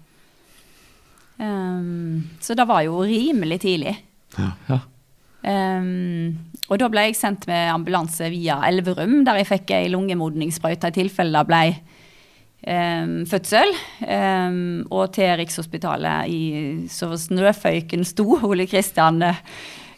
[1.36, 3.96] Um, så det var jo rimelig tidlig.
[4.38, 4.78] ja.
[5.46, 6.32] Ehm,
[6.66, 10.96] og da ble jeg sendt med ambulanse via Elverum, der jeg fikk ei lungemodningssprøyte i
[10.96, 11.60] tilfelle det ble
[12.64, 13.72] fødsel.
[14.90, 16.40] Og til Rikshospitalet i
[16.90, 19.42] så snøføyken sto Ole Kristian eh,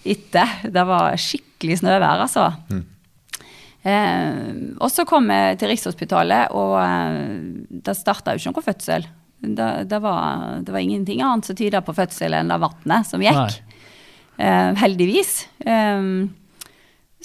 [0.08, 0.60] etter.
[0.68, 2.50] Det var skikkelig snøvær, altså.
[3.86, 9.08] Ehm, og så kom jeg til Rikshospitalet, og eh, det starta jo ikke noen fødsel.
[9.38, 13.22] Det, det, var, det var ingenting annet som tyda på fødsel enn det vannet som
[13.22, 13.60] gikk.
[14.38, 15.32] Eh, heldigvis.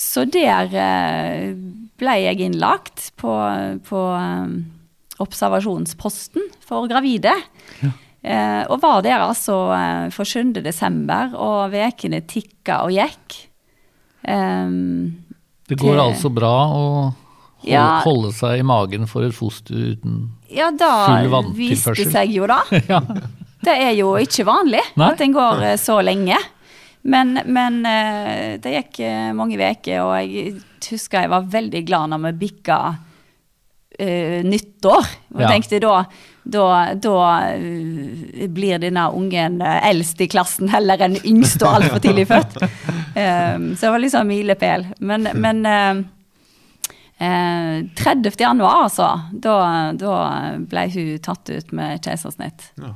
[0.04, 1.50] Så der eh,
[2.02, 3.34] ble jeg innlagt på,
[3.86, 4.04] på
[5.22, 7.34] observasjonsposten for gravide.
[8.24, 10.54] Eh, og var der altså eh, for 7.
[10.64, 13.36] desember, og ukene tikka og gikk.
[14.24, 14.70] Eh,
[15.68, 17.14] Det går til- altså bra å holde,
[17.66, 18.00] Ja.
[18.04, 22.04] holde seg i magen for et foster uten ja, da Full viste vanntilførsel.
[22.04, 22.62] det seg jo, da.
[22.90, 23.00] Ja.
[23.64, 25.12] Det er jo ikke vanlig Nei.
[25.14, 26.36] at en går eh, så lenge.
[27.06, 32.10] Men, men eh, det gikk eh, mange uker, og jeg husker jeg var veldig glad
[32.12, 32.78] når vi bikka
[34.00, 35.10] eh, nyttår.
[35.36, 35.50] Og Ja.
[35.50, 36.06] tenkte da
[36.44, 37.20] da, da
[37.56, 42.58] uh, blir denne ungen eh, eldst i klassen heller enn yngst og altfor tidlig født.
[43.16, 44.86] Um, så det var liksom milepæl.
[45.00, 46.04] Men, men uh,
[47.24, 48.36] eh, 30.
[48.40, 49.56] januar, altså, da,
[49.96, 50.18] da
[50.68, 52.72] ble hun tatt ut med keisersnitt.
[52.82, 52.94] Ja.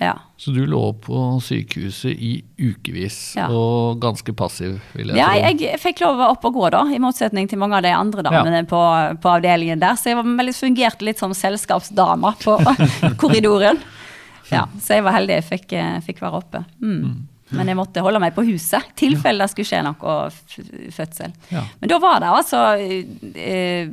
[0.00, 0.14] Ja.
[0.40, 3.48] Så du lå på sykehuset i ukevis, Ja.
[3.52, 5.40] og ganske passiv, vil jeg Ja, tro.
[5.68, 8.62] jeg fikk lov opp og gå, da, i motsetning til mange av de andre damene
[8.66, 8.80] på,
[9.20, 9.98] på avdelingen der.
[10.00, 10.24] Så jeg var
[10.56, 12.56] fungerte litt som selskapsdama på
[13.20, 13.78] korridoren.
[14.50, 16.64] Ja, så jeg var heldig jeg fikk, eh, fikk være oppe.
[16.82, 17.26] Mm.
[17.52, 20.30] Men jeg måtte holde meg på huset, i tilfelle det skulle skje noe
[20.94, 21.32] fødsel.
[21.50, 21.64] Ja.
[21.80, 22.60] Men da var det altså
[23.36, 23.88] eh,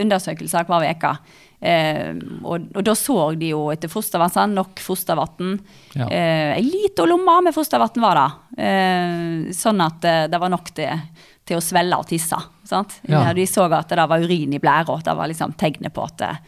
[0.00, 1.16] undersøkelser hver uke.
[1.62, 5.54] Eh, og, og da så de jo etter fostervann, nok fostervann.
[5.94, 6.08] Ja.
[6.08, 8.64] Eh, ei lita lomme med fostervann var det.
[8.66, 11.06] Eh, sånn at eh, det var nok til,
[11.46, 12.40] til å svelle og tisse.
[12.66, 12.98] Sant?
[13.06, 13.28] Ja.
[13.36, 14.98] De så at det var urin i blæra.
[15.04, 16.42] Det var liksom tegnet på at eh,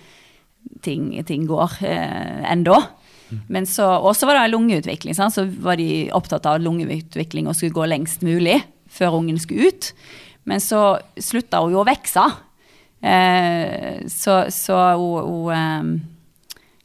[0.83, 2.81] ting, ting går eh, ennå.
[3.50, 5.14] Men så, og så var det lungeutvikling.
[5.16, 5.35] Sant?
[5.35, 8.61] Så var de opptatt av lungeutvikling og skulle gå lengst mulig
[8.94, 9.90] før ungen skulle ut.
[10.46, 12.24] Men så slutta hun jo å vokse.
[13.04, 16.00] Eh, så så hun, hun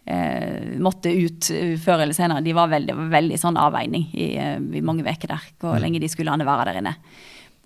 [0.06, 1.48] eh, måtte ut
[1.84, 2.44] før eller senere.
[2.44, 6.10] De var veldig, veldig sånn avveining i, eh, i mange uker der, hvor lenge de
[6.12, 6.96] skulle være der inne.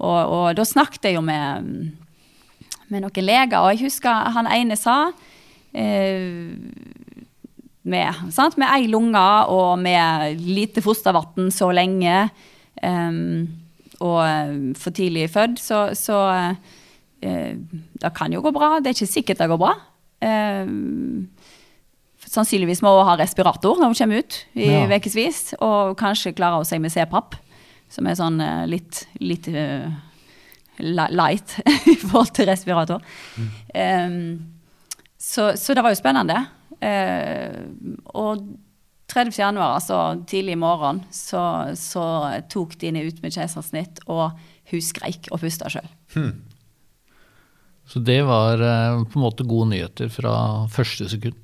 [0.04, 1.72] Og, og da snakket jeg jo med,
[2.92, 4.98] med noen leger, og jeg husker han ene sa
[5.74, 6.54] eh,
[7.84, 8.58] med, sant?
[8.58, 12.28] med ei lunge og med lite fostervann så lenge,
[12.84, 13.50] em,
[14.04, 16.20] og for tidlig født, så, så
[17.24, 18.78] det kan jo gå bra.
[18.80, 19.74] Det er ikke sikkert det går bra.
[20.24, 21.30] Em,
[22.34, 24.86] sannsynligvis må hun ha respirator når hun kommer ut i Ja.
[25.60, 27.36] og kanskje klarer hun seg med C-papp,
[27.90, 29.92] som er sånn eh, litt, litt uh,
[30.80, 31.58] light
[31.94, 33.04] i forhold til respirator.
[33.76, 34.18] Em,
[35.20, 36.40] så, så det var jo spennende.
[36.84, 37.60] Eh,
[38.18, 38.48] og
[39.14, 39.36] 30.
[39.38, 42.06] januar, altså tidlig i morgen, så, så
[42.50, 44.32] tok de henne ut med keisersnitt, og
[44.72, 45.88] hun skreik og pusta sjøl.
[47.90, 50.34] Så det var eh, på en måte gode nyheter fra
[50.72, 51.40] første sekund.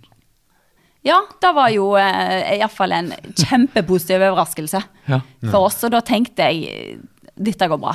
[1.05, 5.21] Ja, det var jo eh, iallfall en kjempepositiv overraskelse Ja.
[5.49, 6.99] for oss, og da tenkte jeg
[7.39, 7.93] dette går bra.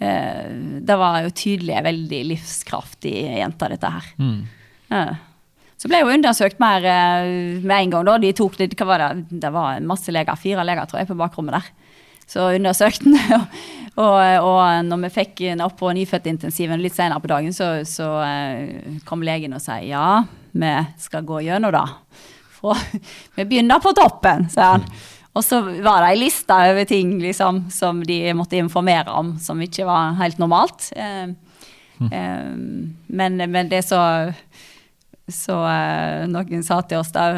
[0.00, 0.46] Eh,
[0.80, 4.06] det var jo tydelig en veldig livskraftig jente, dette her.
[4.16, 4.38] Mm.
[4.88, 5.02] Ja.
[5.80, 8.06] Så ble hun undersøkt mer eh, med en gang.
[8.08, 8.14] da.
[8.22, 9.40] De tok, det, hva var det?
[9.42, 11.68] det var masse leger, fire leger tror jeg, på bakrommet der.
[12.30, 13.46] Så undersøkte den.
[14.00, 18.06] Og, og, når vi fikk den opp på nyfødtintensiven litt senere på dagen, så, så
[18.24, 20.22] eh, kom legen og sa ja,
[20.56, 20.70] vi
[21.02, 21.82] skal gå gjennom det.
[23.36, 24.86] Vi begynner på toppen, sa han.
[25.36, 29.60] Og så var det ei liste over ting liksom, som de måtte informere om, som
[29.60, 30.88] ikke var helt normalt.
[30.96, 31.34] Eh,
[32.08, 32.50] eh,
[33.20, 34.00] men, men det så
[35.30, 37.30] så eh, noen sa til oss da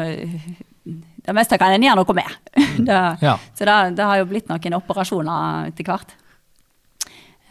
[1.23, 2.35] det meste kan en gjøre noe med.
[2.89, 3.37] det, Ja.
[3.55, 6.13] Så det, det har jo blitt noen operasjoner etter hvert.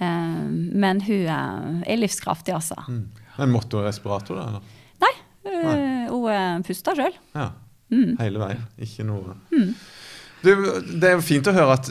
[0.02, 0.44] Eh,
[0.84, 2.76] men hun eh, er livskraftig, altså.
[2.88, 3.04] Mm.
[3.38, 4.48] Men måtte hun respirator, da?
[4.48, 4.80] eller?
[5.02, 5.12] Nei,
[5.48, 7.16] eh, hun eh, puster sjøl.
[7.36, 7.50] Ja.
[7.92, 8.16] Mm.
[8.20, 8.62] Hele veien.
[8.80, 9.72] Ikke noe mm.
[10.42, 11.90] Det er jo fint å høre at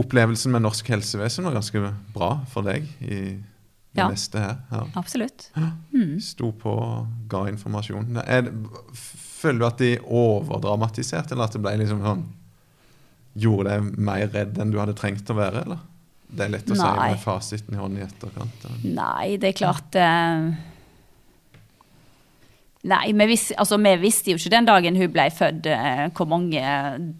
[0.00, 1.82] opplevelsen med norsk helsevesen var ganske
[2.14, 3.18] bra for deg i
[3.92, 4.08] det Ja.
[4.08, 4.56] neste her.
[4.72, 4.86] Ja.
[4.96, 5.50] Absolutt.
[5.92, 6.16] Mm.
[6.20, 8.16] Sto på og ga informasjon.
[8.24, 8.52] Er det,
[9.42, 12.30] føler du at de overdramatiserte, eller at det ble liksom sånn
[13.32, 15.78] Gjorde deg mer redd enn du hadde trengt å være, eller?
[16.32, 18.66] Det er lett å si med fasiten i hånden i etterkant.
[18.68, 18.82] Eller?
[18.98, 20.50] Nei, det er klart eh,
[22.92, 26.28] Nei, vi, vis, altså, vi visste jo ikke den dagen hun ble født, eh, hvor
[26.28, 26.62] mange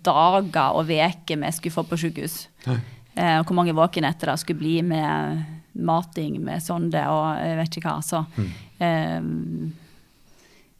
[0.04, 2.37] dager og uker vi skulle få på sykehus.
[2.66, 2.80] Nei.
[3.14, 7.78] Eh, og hvor mange våkenetter det skulle bli med mating med sonde og jeg vet
[7.78, 8.00] ikke hva.
[8.04, 8.24] Så
[8.82, 9.20] eh,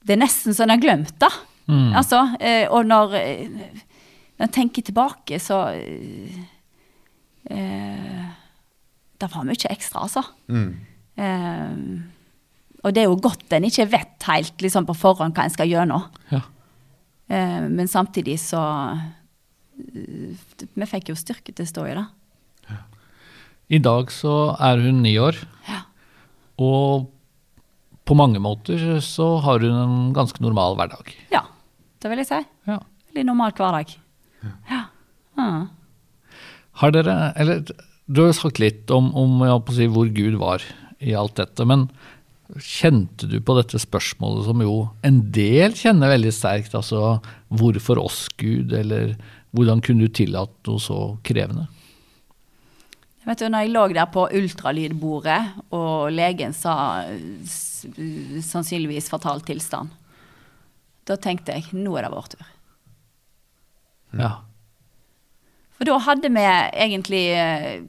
[0.03, 1.31] Det er nesten så en har glemt det.
[1.71, 1.93] Mm.
[1.99, 3.49] Altså, eh, og når, eh,
[4.39, 6.41] når en tenker tilbake, så eh,
[7.51, 8.25] eh,
[9.23, 10.25] Det var mye ekstra, altså.
[10.51, 10.73] Mm.
[11.23, 11.77] Eh,
[12.83, 15.71] og det er jo godt en ikke vet helt liksom, på forhånd hva en skal
[15.71, 16.01] gjøre nå.
[16.33, 16.41] Ja.
[17.31, 18.59] Eh, men samtidig så
[19.79, 20.35] eh,
[20.75, 22.07] Vi fikk jo styrke til å stå i det.
[23.73, 25.39] I dag så er hun ni år,
[25.71, 25.79] Ja.
[26.61, 27.07] og
[28.13, 31.17] på mange måter så har hun en ganske normal hverdag.
[31.33, 31.47] ja.
[32.03, 32.39] Det vil jeg si.
[32.67, 32.81] Ja.
[33.13, 33.93] Veldig normal hverdag.
[34.43, 34.81] Ja.
[35.39, 35.51] Ja.
[36.81, 37.61] Har dere, eller
[38.11, 40.65] Du har jo sagt litt om, om jeg å si, hvor Gud var
[40.99, 41.87] i alt dette, men
[42.59, 44.75] kjente du på dette spørsmålet som jo
[45.07, 47.21] en del kjenner veldig sterkt, altså
[47.55, 49.15] hvorfor oss Gud, eller
[49.55, 51.69] hvordan kunne du tillate noe så krevende?
[53.23, 55.41] Vet du, når jeg lå der på ultralydbordet,
[55.75, 57.05] og legen sa
[58.43, 59.93] sannsynligvis fatal tilstand,
[61.07, 62.49] da tenkte jeg nå er det vår tur.
[64.19, 64.33] Ja.
[65.79, 67.83] For da hadde vi egentlig eh,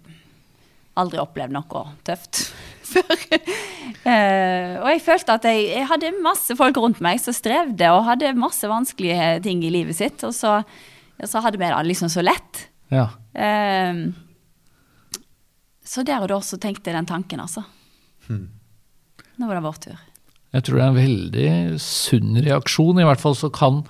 [0.98, 2.46] aldri opplevd noe tøft
[2.94, 3.26] før.
[4.06, 8.06] Eh, og jeg følte at jeg, jeg hadde masse folk rundt meg som strevde og
[8.08, 12.14] hadde masse vanskelige ting i livet sitt, og så, og så hadde vi det liksom
[12.14, 12.68] så lett.
[12.94, 13.10] ja.
[13.34, 14.06] Eh,
[15.84, 17.66] så der og da så tenkte jeg den tanken, altså.
[18.30, 20.02] Nå var det vår tur.
[20.54, 23.02] Jeg tror det er en veldig sunn reaksjon.
[23.02, 23.82] I hvert fall så kan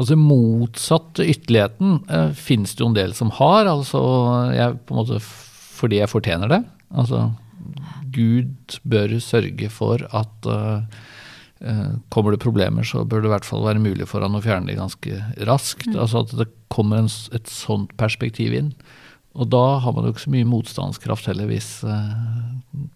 [0.00, 3.70] altså motsatt ytterligheten eh, finnes det jo en del som har.
[3.70, 4.02] Altså
[4.56, 6.60] jeg på en måte fordi jeg fortjener det.
[6.90, 7.30] Altså
[8.12, 10.98] Gud bør sørge for at eh,
[11.70, 14.42] eh, kommer det problemer, så bør det i hvert fall være mulig for han å
[14.42, 15.88] fjerne de ganske raskt.
[15.94, 18.74] Altså at det kommer en, et sånt perspektiv inn.
[19.32, 22.16] Og da har man jo ikke så mye motstandskraft heller hvis eh,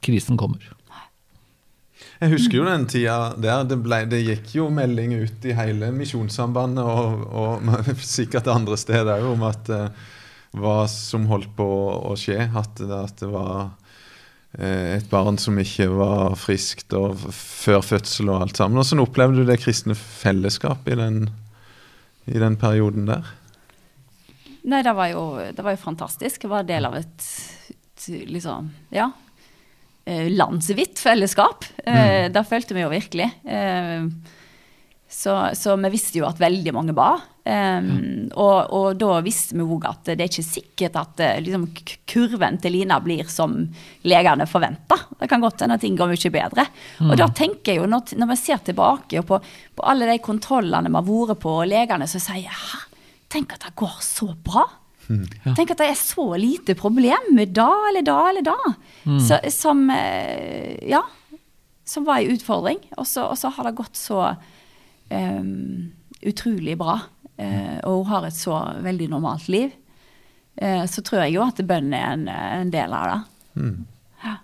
[0.05, 0.65] krisen kommer.
[2.17, 3.65] Jeg husker jo den tida der.
[3.69, 9.17] Det, ble, det gikk jo melding ut i hele Misjonssambandet og, og sikkert andre steder
[9.21, 10.05] òg om at eh,
[10.57, 12.39] hva som holdt på å skje.
[12.57, 13.71] At, at det var
[14.59, 18.81] eh, et barn som ikke var friskt og før fødsel og alt sammen.
[18.81, 21.11] Hvordan opplevde du det kristne fellesskapet i
[22.27, 23.29] i den perioden der?
[24.67, 26.43] Nei, det var jo, det var jo fantastisk.
[26.43, 27.29] Jeg var del av et,
[27.71, 29.11] et liksom, ja,
[30.05, 31.69] eh, landsvidt fellesskap.
[31.87, 32.33] Mm.
[32.35, 33.31] Det følte vi jo virkelig.
[33.47, 34.11] Eh,
[35.09, 37.13] Så, så vi visste jo at veldig mange ba.
[37.47, 37.87] Eh,
[38.35, 41.69] og, og da visste vi òg at det er ikke sikkert at eh, liksom,
[42.11, 43.55] kurven til Lina blir som
[44.03, 44.99] legene forventa.
[45.21, 46.67] Det kan godt hende ting går mye bedre.
[47.07, 49.39] Og da tenker jeg jo, når, når vi ser tilbake på,
[49.79, 52.83] på alle de kontrollene vi har vært på, og legene som sier Hæ,
[53.33, 54.67] tenk at det går så bra.
[55.07, 58.59] Tenk at det er så lite problem med da eller da eller da.
[59.23, 61.05] Så, som eh, Ja.
[61.87, 62.81] Som var en utfordring.
[62.99, 64.33] Og så, og så har det gått så
[65.11, 65.93] um,
[66.27, 66.97] utrolig bra.
[67.39, 69.71] Uh, og hun har et så veldig normalt liv.
[70.59, 73.21] Uh, så tror jeg jo at bønn er en, en del av det.
[74.25, 74.35] Ja.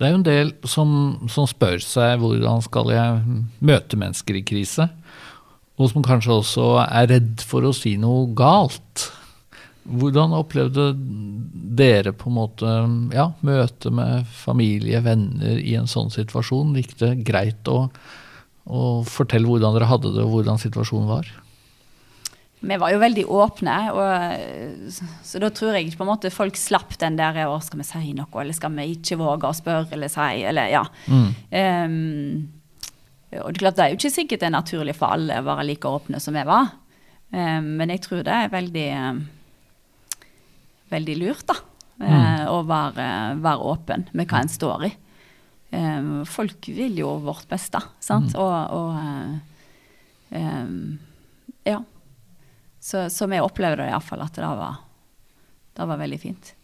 [0.00, 0.90] Det er jo en del som,
[1.30, 3.38] som spør seg hvordan skal jeg
[3.70, 4.88] møte mennesker i krise,
[5.80, 9.08] og som kanskje også er redd for å si noe galt.
[9.90, 10.90] Hvordan opplevde
[11.80, 12.72] dere på en måte
[13.16, 16.76] ja, møte med familie, venner i en sånn situasjon?
[16.76, 17.86] Gikk det greit å,
[18.68, 21.32] å fortelle hvordan dere hadde det, og hvordan situasjonen var?
[22.60, 26.92] Vi var jo veldig åpne, og, så da tror jeg på en måte folk slapp
[27.00, 30.12] den der å, Skal vi si noe, eller skal vi ikke våge å spørre, eller
[30.12, 30.82] si, eller ja.
[31.56, 32.59] Em,
[33.38, 35.46] og det er klart det er jo ikke sikkert det er naturlig for alle å
[35.46, 36.72] være like åpne som jeg var.
[37.30, 38.88] Men jeg tror det er veldig
[40.90, 41.56] veldig lurt, da.
[42.00, 42.48] Mm.
[42.50, 43.06] Å være,
[43.44, 44.90] være åpen med hva en står i.
[46.26, 48.34] Folk vil jo vårt beste, sant?
[48.40, 48.90] Og, og
[50.34, 50.98] um,
[51.68, 51.78] ja.
[52.80, 54.80] Så, så vi opplevde det iallfall at det var,
[55.76, 56.54] det var veldig fint.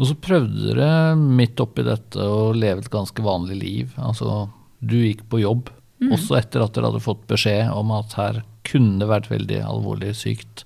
[0.00, 3.96] Og så prøvde dere midt oppi dette å leve et ganske vanlig liv.
[4.00, 4.44] Altså,
[4.78, 5.72] du gikk på jobb,
[6.08, 10.14] også etter at dere hadde fått beskjed om at her kunne det vært veldig alvorlig
[10.16, 10.64] sykt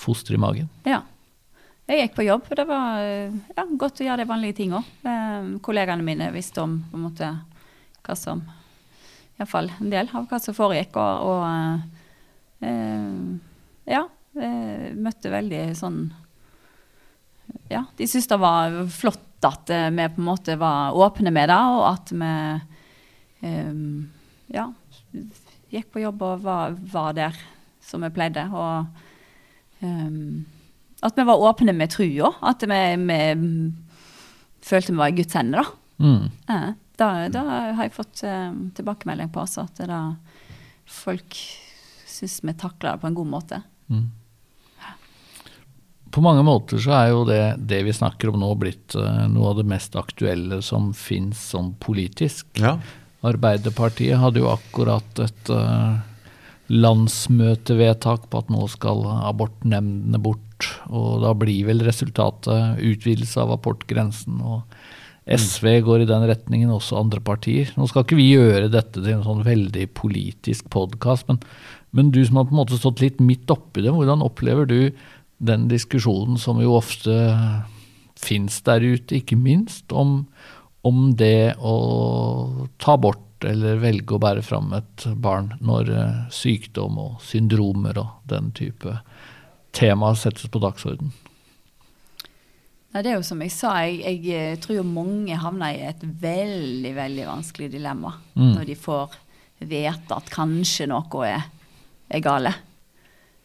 [0.00, 0.70] foster i magen.
[0.88, 1.02] Ja.
[1.86, 4.80] Jeg gikk på jobb, og det var ja, godt å gjøre de vanlige tinga.
[5.06, 7.28] Eh, kollegaene mine visste om på en måte
[8.06, 8.42] hva som
[9.36, 10.96] Iallfall en del av hva som foregikk.
[10.98, 13.22] Og, og eh,
[13.92, 14.02] ja,
[14.40, 16.00] eh, møtte veldig sånn
[17.70, 21.62] Ja, de syntes det var flott at vi på en måte var åpne med det,
[21.70, 22.32] og at vi
[23.46, 23.74] eh,
[24.52, 24.70] ja,
[25.72, 27.38] gikk på jobb og var, var der
[27.84, 28.46] som vi pleide.
[28.52, 28.86] Og
[29.82, 30.46] um,
[31.04, 32.32] at vi var åpne med trua.
[32.40, 33.20] At vi, vi
[34.66, 35.82] følte vi var i Guds hender, da.
[35.96, 36.28] Mm.
[36.48, 36.60] Ja,
[36.96, 37.42] da, da
[37.76, 40.00] har jeg fått eh, tilbakemelding på også, at det da
[40.88, 41.36] folk
[42.08, 43.60] syns vi takler det på en god måte.
[46.16, 49.50] På mange måter så er jo det, det vi snakker om nå blitt uh, noe
[49.50, 52.48] av det mest aktuelle som fins sånn politisk.
[52.62, 52.78] Ja.
[53.26, 55.96] Arbeiderpartiet hadde jo akkurat et eh,
[56.72, 60.42] landsmøtevedtak på at nå skal abortnemndene bort.
[60.88, 64.40] Og da blir vel resultatet utvidelse av abortgrensen.
[64.40, 64.62] og
[65.26, 67.72] SV går i den retningen, også andre partier.
[67.74, 71.40] Nå skal ikke vi gjøre dette til en sånn veldig politisk podkast, men,
[71.90, 74.78] men, du som har på en måte stått litt midt oppi det, hvordan opplever du
[75.42, 77.16] den diskusjonen som jo ofte
[78.16, 80.22] fins der ute, ikke minst om,
[80.86, 81.76] om det å
[82.82, 88.28] ta bort eller velge å bære fram et barn når uh, sykdom og syndromer og
[88.30, 88.98] den type
[89.76, 91.12] tema settes på dagsorden?
[92.96, 95.82] Nei, det er jo som jeg sa, jeg, jeg eh, tror jo mange havner i
[95.90, 98.54] et veldig veldig vanskelig dilemma mm.
[98.54, 99.18] når de får
[99.68, 101.44] vite at kanskje noe er,
[102.08, 102.54] er gale.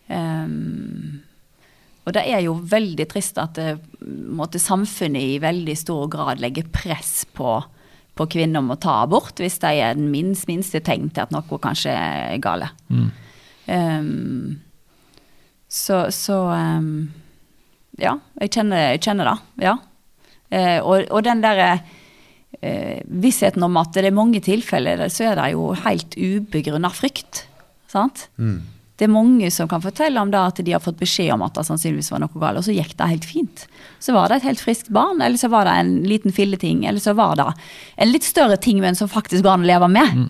[0.07, 1.19] Um,
[2.01, 6.69] og det er jo veldig trist at det, måtte samfunnet i veldig stor grad legger
[6.73, 7.59] press på,
[8.17, 11.33] på kvinner om å ta abort hvis de er den minst, minste tegn til at
[11.35, 12.71] noe kanskje er gale.
[12.89, 13.09] Mm.
[13.71, 14.59] Um,
[15.71, 17.11] så, så um,
[18.01, 19.37] ja, jeg kjenner, jeg kjenner det.
[19.67, 19.77] Ja.
[20.51, 25.37] Uh, og, og, den derre uh, vissheten om at det er mange tilfeller, så er
[25.37, 27.45] det jo helt ubegrunna frykt.
[27.91, 28.25] Sant?
[28.41, 28.63] Mm.
[28.99, 31.55] Det er mange som kan fortelle om det at de har fått beskjed om at
[31.57, 33.63] det sannsynligvis var noe galt, og så gikk det helt fint.
[34.03, 37.01] Så var det et helt friskt barn, eller så var det en liten filleting, eller
[37.01, 37.47] så var det
[37.97, 40.19] en litt større ting, men som faktisk går an å leve med.
[40.19, 40.29] Mm.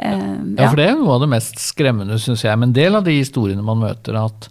[0.00, 0.64] Uh, ja.
[0.64, 0.70] ja.
[0.70, 3.82] for det av det mest skremmende, syns jeg, med en del av de historiene man
[3.82, 4.48] møter, at,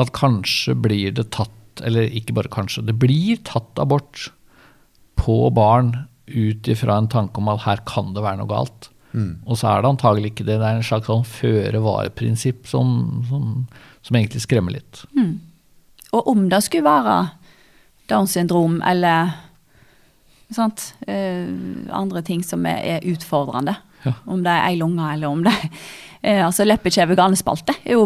[0.00, 4.28] at kanskje blir det tatt, eller ikke bare kanskje, det blir tatt abort
[5.20, 5.94] på barn
[6.30, 8.90] ut ifra en tanke om at her kan det være noe galt.
[9.12, 9.40] Mm.
[9.46, 10.58] Og så er det antagelig ikke det.
[10.60, 13.46] Det er en slags sånn føre-var-prinsipp som, som,
[14.02, 15.04] som, egentlig skremmer litt.
[15.16, 15.38] Mm.
[16.16, 17.16] Og om det skulle være
[18.10, 19.34] Downs syndrom eller
[20.50, 21.50] sant, uh,
[21.94, 24.16] andre ting som er, er utfordrende, ja.
[24.26, 25.68] om det er ei lunge eller om det er
[26.22, 28.02] Eh, altså Leppekjeve ganespalte er jo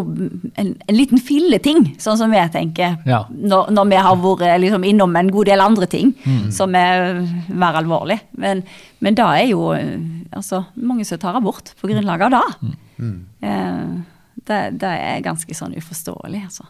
[0.55, 2.95] en, en liten filleting, sånn som jeg tenker.
[3.07, 3.25] Ja.
[3.27, 6.45] Når, når, vi har vært liksom, innom en god del andre ting mm.
[6.55, 7.19] som er
[7.51, 8.21] mer alvorlig.
[8.39, 8.63] Men,
[9.03, 12.71] men da er jo altså, mange som tar abort på grunnlag av det.
[13.03, 13.17] Mm.
[13.41, 13.83] Eh,
[14.45, 14.61] det.
[14.79, 14.93] det.
[15.09, 16.69] er ganske sånn uforståelig, altså.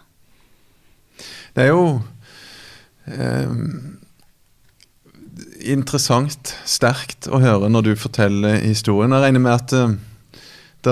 [1.55, 1.85] Det er jo
[3.05, 3.53] eh,
[5.75, 9.13] interessant, sterkt å høre når du forteller historien.
[9.13, 9.95] Jeg regner med at eh,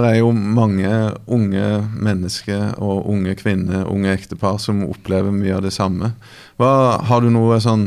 [0.02, 0.90] det er jo mange
[1.30, 6.14] unge mennesker og unge kvinner, unge ektepar, som opplever mye av det samme.
[6.58, 7.86] Hva, har du noe sånn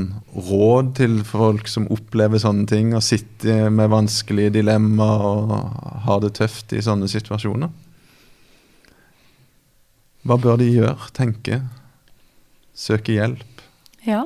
[0.48, 5.56] råd til folk som opplever sånne ting, og sitter med vanskelige dilemmaer og
[6.06, 7.72] har det tøft i sånne situasjoner?
[10.26, 11.60] Hva bør de gjøre, tenke,
[12.74, 13.66] søke hjelp?
[14.06, 14.24] Ja,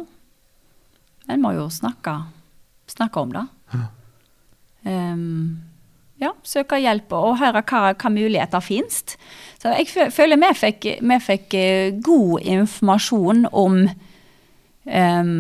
[1.31, 2.19] en må jo snakke,
[2.91, 3.47] snakke om det.
[3.73, 3.89] Ja.
[4.85, 5.70] Um,
[6.21, 9.17] ja, søke hjelp og høre hva, hva muligheter finnes.
[9.61, 13.83] Så jeg føler vi fikk, vi fikk eh, god informasjon om
[14.85, 15.37] um,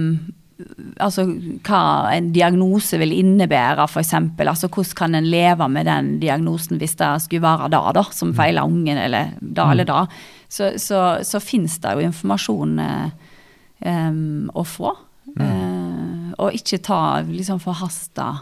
[1.00, 1.24] altså
[1.64, 4.14] hva en diagnose vil innebære, f.eks.
[4.44, 8.32] Altså hvordan kan en leve med den diagnosen hvis det skulle være det da, som
[8.32, 8.36] mm.
[8.40, 9.92] feiler ungen, eller da eller mm.
[9.92, 10.02] da.
[10.50, 14.94] Så, så, så finnes det jo informasjon um, å få.
[15.30, 15.44] Mm.
[15.44, 18.32] Uh, og ikke ta liksom forhasta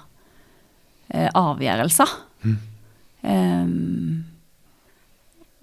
[1.13, 2.17] uh, avgjørelser.
[2.47, 4.25] Um,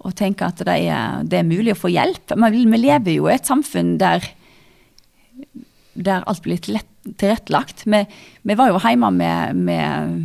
[0.06, 2.36] og tenke at det er, det er, mulig å få hjelp.
[2.38, 4.26] Men vi lever jo i et samfunn der,
[5.94, 7.84] der alt blir lett tilrettelagt.
[7.86, 8.02] Vi,
[8.42, 10.16] vi, var jo hjemme med, med,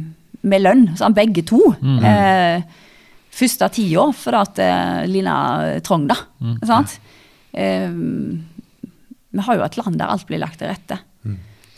[0.41, 1.61] med lønn, sånn, begge to.
[1.81, 1.99] Mm.
[2.11, 2.87] Eh,
[3.31, 5.35] første tida for at eh, Lina
[5.85, 6.17] trong, da.
[6.41, 6.57] Mm.
[6.67, 6.97] Sant?
[7.53, 7.93] Eh,
[9.31, 10.99] vi har jo et land der alt blir lagt til rette.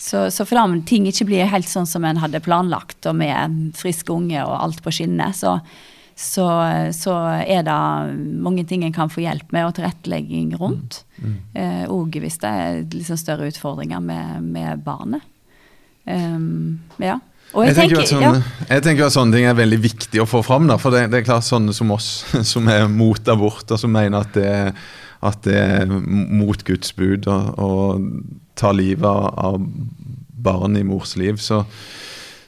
[0.04, 4.12] Så, så om ting ikke blir helt sånn som en hadde planlagt, og med friske
[4.12, 5.56] unge og alt på skinner, så,
[6.12, 6.48] så,
[6.92, 7.76] så, er det
[8.44, 11.06] mange ting en kan få hjelp med, og tilrettelegging rundt.
[11.22, 11.38] Og mm.
[11.56, 11.86] mm.
[11.88, 15.24] eh, hvis det er liksom større utfordringer med, med barnet.
[16.04, 17.22] Um, ja.
[17.54, 18.68] Jeg, jeg, tenker, sånne, ja.
[18.74, 20.68] jeg, tenker, at sånne ting er veldig viktig å få fram.
[20.68, 23.94] Da, for det, det, er klart sånne som oss, som er mot abort, og som
[23.94, 24.52] mener at det,
[25.24, 27.28] at det er mot Guds bud.
[27.28, 27.72] å
[28.56, 29.06] ta livet
[29.42, 29.62] av
[30.44, 31.40] barn i mors liv.
[31.42, 31.64] Så,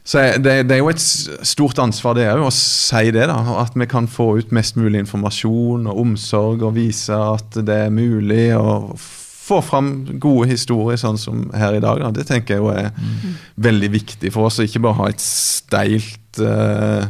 [0.04, 3.28] så det, det, er jo et stort ansvar det òg, å si det.
[3.32, 7.86] da, At vi kan få ut mest mulig informasjon og omsorg og vise at det
[7.88, 8.50] er mulig.
[8.58, 8.98] å
[9.46, 9.90] få fram
[10.22, 12.02] gode historier, sånn som her i dag.
[12.02, 12.12] Da.
[12.16, 13.36] Det tenker jeg jo er mm.
[13.68, 14.58] veldig viktig for oss.
[14.58, 17.06] Å ikke bare ha et steilt uh,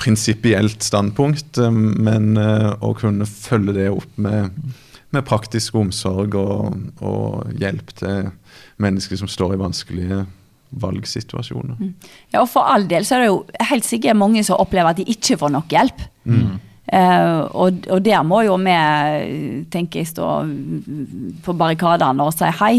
[0.00, 4.54] prinsipielt standpunkt, uh, men uh, å kunne følge det opp med
[5.14, 8.32] med praktisk omsorg og, og, hjelp til
[8.82, 10.24] mennesker som står i vanskelige
[10.82, 11.78] valgsituasjoner.
[11.78, 11.94] Mm.
[12.32, 13.40] Ja, og For all del så er det jo
[13.70, 16.06] helt sikkert mange som opplever at de ikke får nok hjelp.
[16.24, 16.54] Mm.
[16.84, 18.74] Uh, og, og der må jo vi,
[19.72, 20.28] tenker jeg, stå
[21.46, 22.74] på barrikadene og si hei.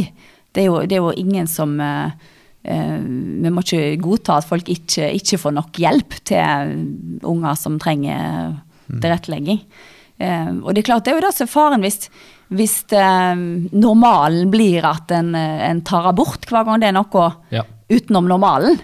[0.56, 4.48] Det er jo, det er jo ingen som uh, uh, Vi må ikke godta at
[4.48, 6.78] folk ikke, ikke får nok hjelp til
[7.24, 8.54] unger som trenger
[8.90, 9.62] tilrettelegging.
[9.62, 12.09] Eh, og det er klart, det er jo det som er faren hvis,
[12.55, 13.36] hvis eh,
[13.76, 17.63] normalen blir at en, en tar abort hver gang det er noe Ja.
[17.91, 18.80] utenom normalen.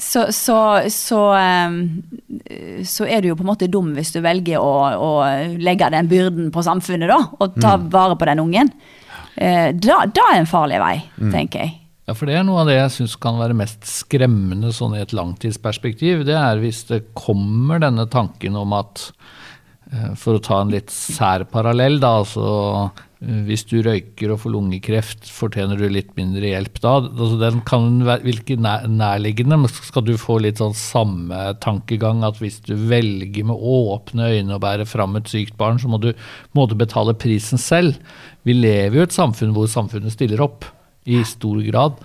[0.00, 0.56] Så, så,
[0.90, 5.10] så, eh, så er du jo på en måte dum hvis du velger å, å
[5.60, 8.72] legge den byrden på samfunnet, da, og ta vare på den ungen.
[9.36, 10.96] Eh, Da, da er en farlig vei,
[11.30, 11.76] tenker jeg.
[12.08, 15.00] Ja, for det er noe av det jeg syns kan være mest skremmende sånn i
[15.00, 16.26] et langtidsperspektiv.
[16.28, 19.06] Det er hvis det kommer denne tanken om at
[20.18, 22.16] For å ta en litt sær parallell, da.
[22.22, 22.44] Altså
[23.22, 26.96] eh, hvis du røyker og får lungekreft, fortjener du litt mindre hjelp da?
[27.02, 32.60] Altså, den kan virke nærliggende, men skal du få litt sånn samme tankegang at hvis
[32.66, 36.10] du velger med åpne øyne å bære fram et sykt barn, så må du,
[36.56, 38.00] må du betale prisen selv?
[38.44, 40.68] Vi lever jo i et samfunn hvor samfunnet stiller opp
[41.08, 42.00] i stor grad.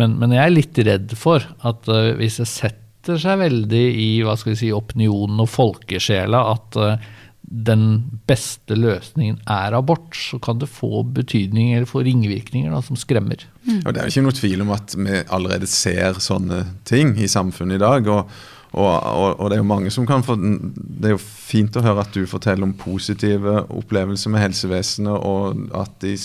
[0.00, 4.08] Men, men jeg er litt redd for at uh, hvis det setter seg veldig i
[4.24, 7.10] hva skal vi si, opinionen og folkesjela at eh,
[7.44, 7.84] den
[8.28, 13.44] beste løsningen er abort, så kan det få betydning eller få ringvirkninger da, som skremmer.
[13.84, 17.28] Og Det er jo ikke noe tvil om at vi allerede ser sånne ting i
[17.30, 18.08] samfunnet i dag.
[18.08, 18.30] og,
[18.72, 21.84] og, og, og det er jo mange som kan få, det er jo fint å
[21.84, 26.16] høre at du forteller om positive opplevelser med helsevesenet, og at de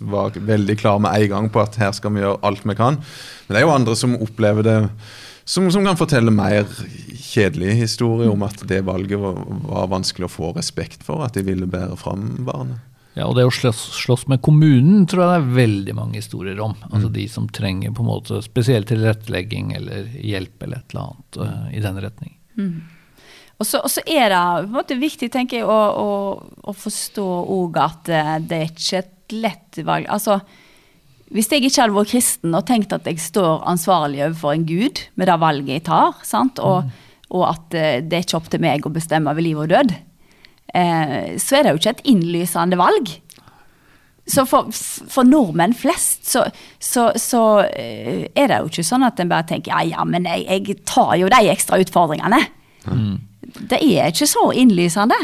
[0.00, 3.00] var veldig klare med en gang på at her skal vi gjøre alt vi kan.
[3.00, 4.78] Men det er jo andre som opplever det
[5.50, 6.68] som, som kan fortelle mer
[7.18, 11.42] kjedelige historier om at det valget var, var vanskelig å få respekt for, at de
[11.46, 12.78] ville bære fram barnet.
[13.18, 16.60] Ja, og det å slåss, slåss med kommunen tror jeg det er veldig mange historier
[16.62, 16.76] om.
[16.92, 21.40] Altså de som trenger på en måte spesiell tilrettelegging eller hjelp eller et eller annet
[21.42, 22.36] uh, i den retning.
[23.58, 26.76] Og så, og så er det på en måte viktig tenker jeg, å, å, å
[26.76, 27.26] forstå
[27.58, 30.06] òg at eh, det er ikke et lett valg.
[30.10, 30.38] Altså,
[31.30, 35.04] hvis jeg ikke hadde vært kristen og tenkt at jeg står ansvarlig overfor en gud
[35.14, 36.58] med det valget jeg tar, sant?
[36.58, 36.90] Og,
[37.30, 39.94] og at eh, det er ikke opp til meg å bestemme over liv og død,
[40.74, 43.12] eh, så er det jo ikke et innlysende valg.
[44.30, 46.44] Så for, for nordmenn flest så,
[46.82, 50.26] så, så eh, er det jo ikke sånn at en bare tenker ja, ja, men
[50.26, 52.42] jeg, jeg tar jo de ekstra utfordringene.
[53.70, 55.18] Det er ikke så innlysende.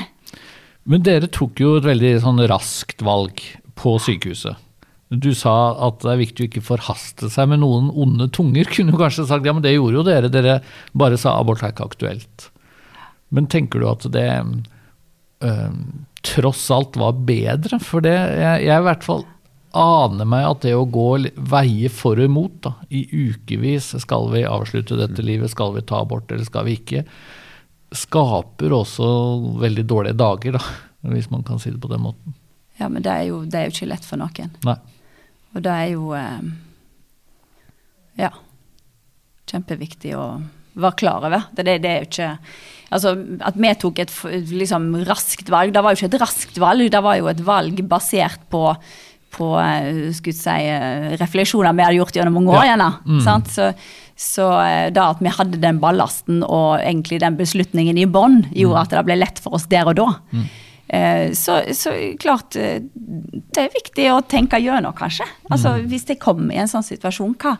[0.87, 3.43] Men dere tok jo et veldig sånn raskt valg
[3.79, 4.63] på sykehuset.
[5.09, 5.55] Du sa
[5.87, 8.67] at det er viktig å ikke forhaste seg med noen onde tunger.
[8.75, 10.33] Kunne jo kanskje sagt ja, men det gjorde jo dere.
[10.33, 10.59] Dere
[10.99, 12.51] bare sa abort er ikke aktuelt.
[13.35, 14.27] Men tenker du at det
[15.47, 15.79] øh,
[16.27, 17.79] tross alt var bedre?
[17.83, 19.27] For det, jeg, jeg i hvert fall
[19.77, 21.09] aner meg at det å gå
[21.53, 26.01] veie for og imot da, i ukevis, skal vi avslutte dette livet, skal vi ta
[26.01, 27.05] abort eller skal vi ikke,
[27.97, 29.07] skaper også
[29.61, 30.77] veldig dårlige dager, da,
[31.13, 32.37] hvis man kan si det på den måten.
[32.81, 34.53] Ja, men det er jo, det er jo ikke lett for noen.
[34.67, 34.79] Nei.
[35.57, 36.53] Og det er jo eh,
[38.21, 38.31] Ja.
[39.47, 40.29] Kjempeviktig å
[40.77, 41.49] være klar over.
[41.53, 42.33] Det, det, det er jo ikke
[42.87, 44.13] Altså, at vi tok et
[44.55, 47.81] liksom raskt valg, det var jo ikke et raskt valg, det var jo et valg
[47.91, 48.69] basert på
[49.37, 52.69] på eh, skulle si, eh, refleksjoner vi hadde gjort gjennom mange år.
[52.71, 52.91] Ja.
[53.05, 53.19] Mm.
[53.25, 53.51] sant?
[53.53, 53.67] Så,
[54.17, 54.47] så
[54.95, 59.05] da at vi hadde den ballasten og egentlig den beslutningen i bånn, gjorde at det
[59.09, 60.09] ble lett for oss der og da.
[60.33, 60.47] Eh,
[61.35, 61.91] Så, så
[62.23, 65.27] klart eh, Det er viktig å tenke gjennom, kanskje.
[65.51, 67.57] Altså, Hvis jeg kommer i en sånn situasjon, hva,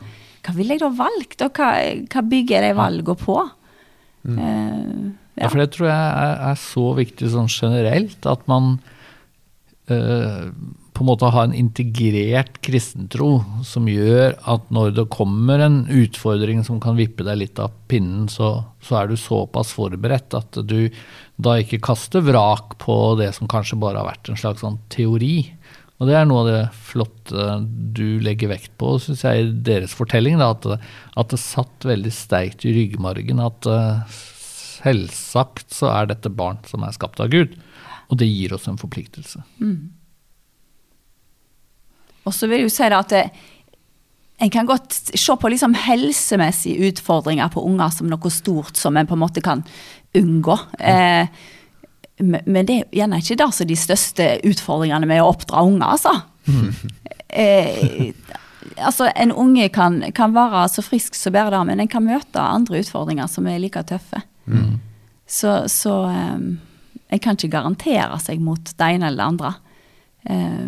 [0.47, 1.43] hva ville jeg da valgt?
[1.43, 1.73] Og hva,
[2.13, 3.39] hva bygger jeg valgene på?
[4.31, 8.79] Eh, Ja, for det tror jeg er, er så viktig sånn generelt, at man
[9.93, 10.47] eh,
[10.97, 16.63] på en måte ha en integrert kristentro som gjør at når det kommer en utfordring
[16.65, 20.89] som kan vippe deg litt av pinnen, så, så er du såpass forberedt at du
[21.37, 25.51] da ikke kaster vrak på det som kanskje bare har vært en slags sånn teori.
[26.01, 27.59] Og det er noe av det flotte
[27.97, 30.41] du legger vekt på, syns jeg, i deres fortelling.
[30.41, 34.19] Da, at, at det satt veldig sterkt i ryggmargen at uh,
[34.81, 37.57] selvsagt så er dette barn som er skapt av Gud.
[38.09, 39.45] Og det gir oss en forpliktelse.
[42.27, 43.27] Og så vil jeg jo si at det,
[44.37, 49.09] en kan godt se på liksom helsemessige utfordringer på unger som noe stort som en
[49.09, 49.63] på en måte kan
[50.17, 50.59] unngå.
[50.77, 51.29] Eh,
[52.21, 56.15] men det er gjerne ikke det som de største utfordringene med å oppdra unger, altså.
[57.29, 58.13] Eh,
[58.79, 62.41] altså, en unge kan, kan være så frisk som bare det, men en kan møte
[62.41, 64.23] andre utfordringer som er like tøffe.
[65.27, 66.39] Så, så eh,
[67.09, 69.53] en kan ikke garantere seg mot det ene eller det andre.
[70.25, 70.67] Eh,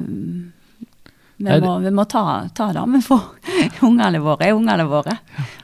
[1.39, 2.23] vi må, vi må ta,
[2.55, 3.37] ta det med for
[3.87, 5.19] Ungene våre er ungene våre.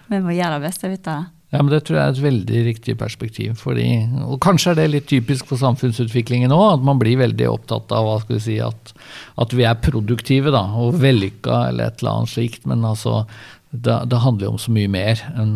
[0.07, 1.31] Vi må gjøre det beste ut av det.
[1.55, 3.53] Ja, men Det tror jeg er et veldig riktig perspektiv.
[3.63, 3.87] Fordi,
[4.27, 8.09] og Kanskje er det litt typisk for samfunnsutviklingen òg, at man blir veldig opptatt av
[8.09, 8.95] hva skal vi si, at,
[9.39, 12.67] at vi er produktive da, og vellykka eller et eller annet slikt.
[12.71, 13.23] Men altså,
[13.71, 15.55] det, det handler jo om så mye mer enn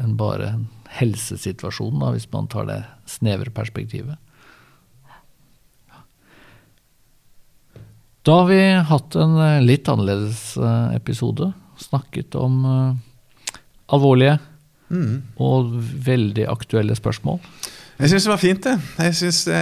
[0.00, 0.54] en bare
[1.00, 2.78] helsesituasjonen, da, hvis man tar det
[3.10, 4.18] snevre perspektivet.
[8.22, 11.52] Da har vi hatt en eh, litt annerledes eh, episode.
[11.80, 13.54] Snakket om uh,
[13.88, 14.34] alvorlige
[14.92, 15.14] mm.
[15.40, 15.70] og
[16.04, 17.38] veldig aktuelle spørsmål.
[17.96, 18.74] Jeg syns det var fint, det.
[19.06, 19.60] Jeg synes det,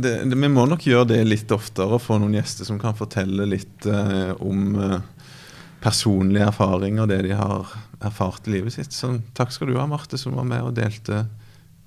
[0.00, 2.96] det, det, Vi må nok gjøre det litt oftere og få noen gjester som kan
[2.96, 4.80] fortelle litt eh, om
[5.84, 7.74] personlige erfaringer og det de har
[8.08, 8.96] erfart i livet sitt.
[8.96, 11.26] Så takk skal du ha, Marte, som var med og delte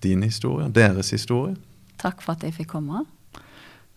[0.06, 1.58] din historie, deres historie.
[2.02, 3.02] Takk for at jeg fikk komme.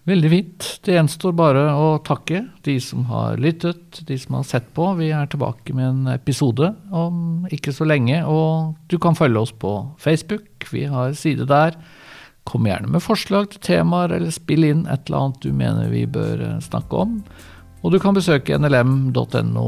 [0.04, 0.66] Veldig fint.
[0.84, 4.90] Det gjenstår bare å takke de som har lyttet, de som har sett på.
[4.98, 9.54] Vi er tilbake med en episode om ikke så lenge, og du kan følge oss
[9.56, 10.68] på Facebook.
[10.68, 11.78] Vi har side der.
[12.44, 16.04] Kom gjerne med forslag til temaer, eller spill inn et eller annet du mener vi
[16.04, 17.16] bør eh, snakke om.
[17.84, 19.64] Og du kan besøke nlm.no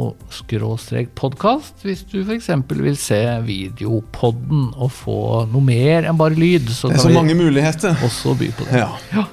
[1.16, 2.51] podkast hvis du f.eks.
[2.76, 5.18] vil se videopodden og få
[5.53, 6.68] noe mer enn bare lyd.
[6.68, 7.97] Så det er så mange muligheter.
[8.05, 8.84] Også by på det.
[8.84, 8.93] Ja.
[9.16, 9.26] ja.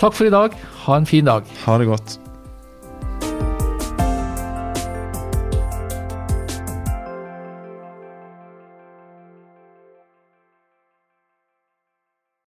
[0.00, 0.56] Takk for i dag.
[0.86, 1.44] Ha en fin dag.
[1.66, 2.29] Ha det godt.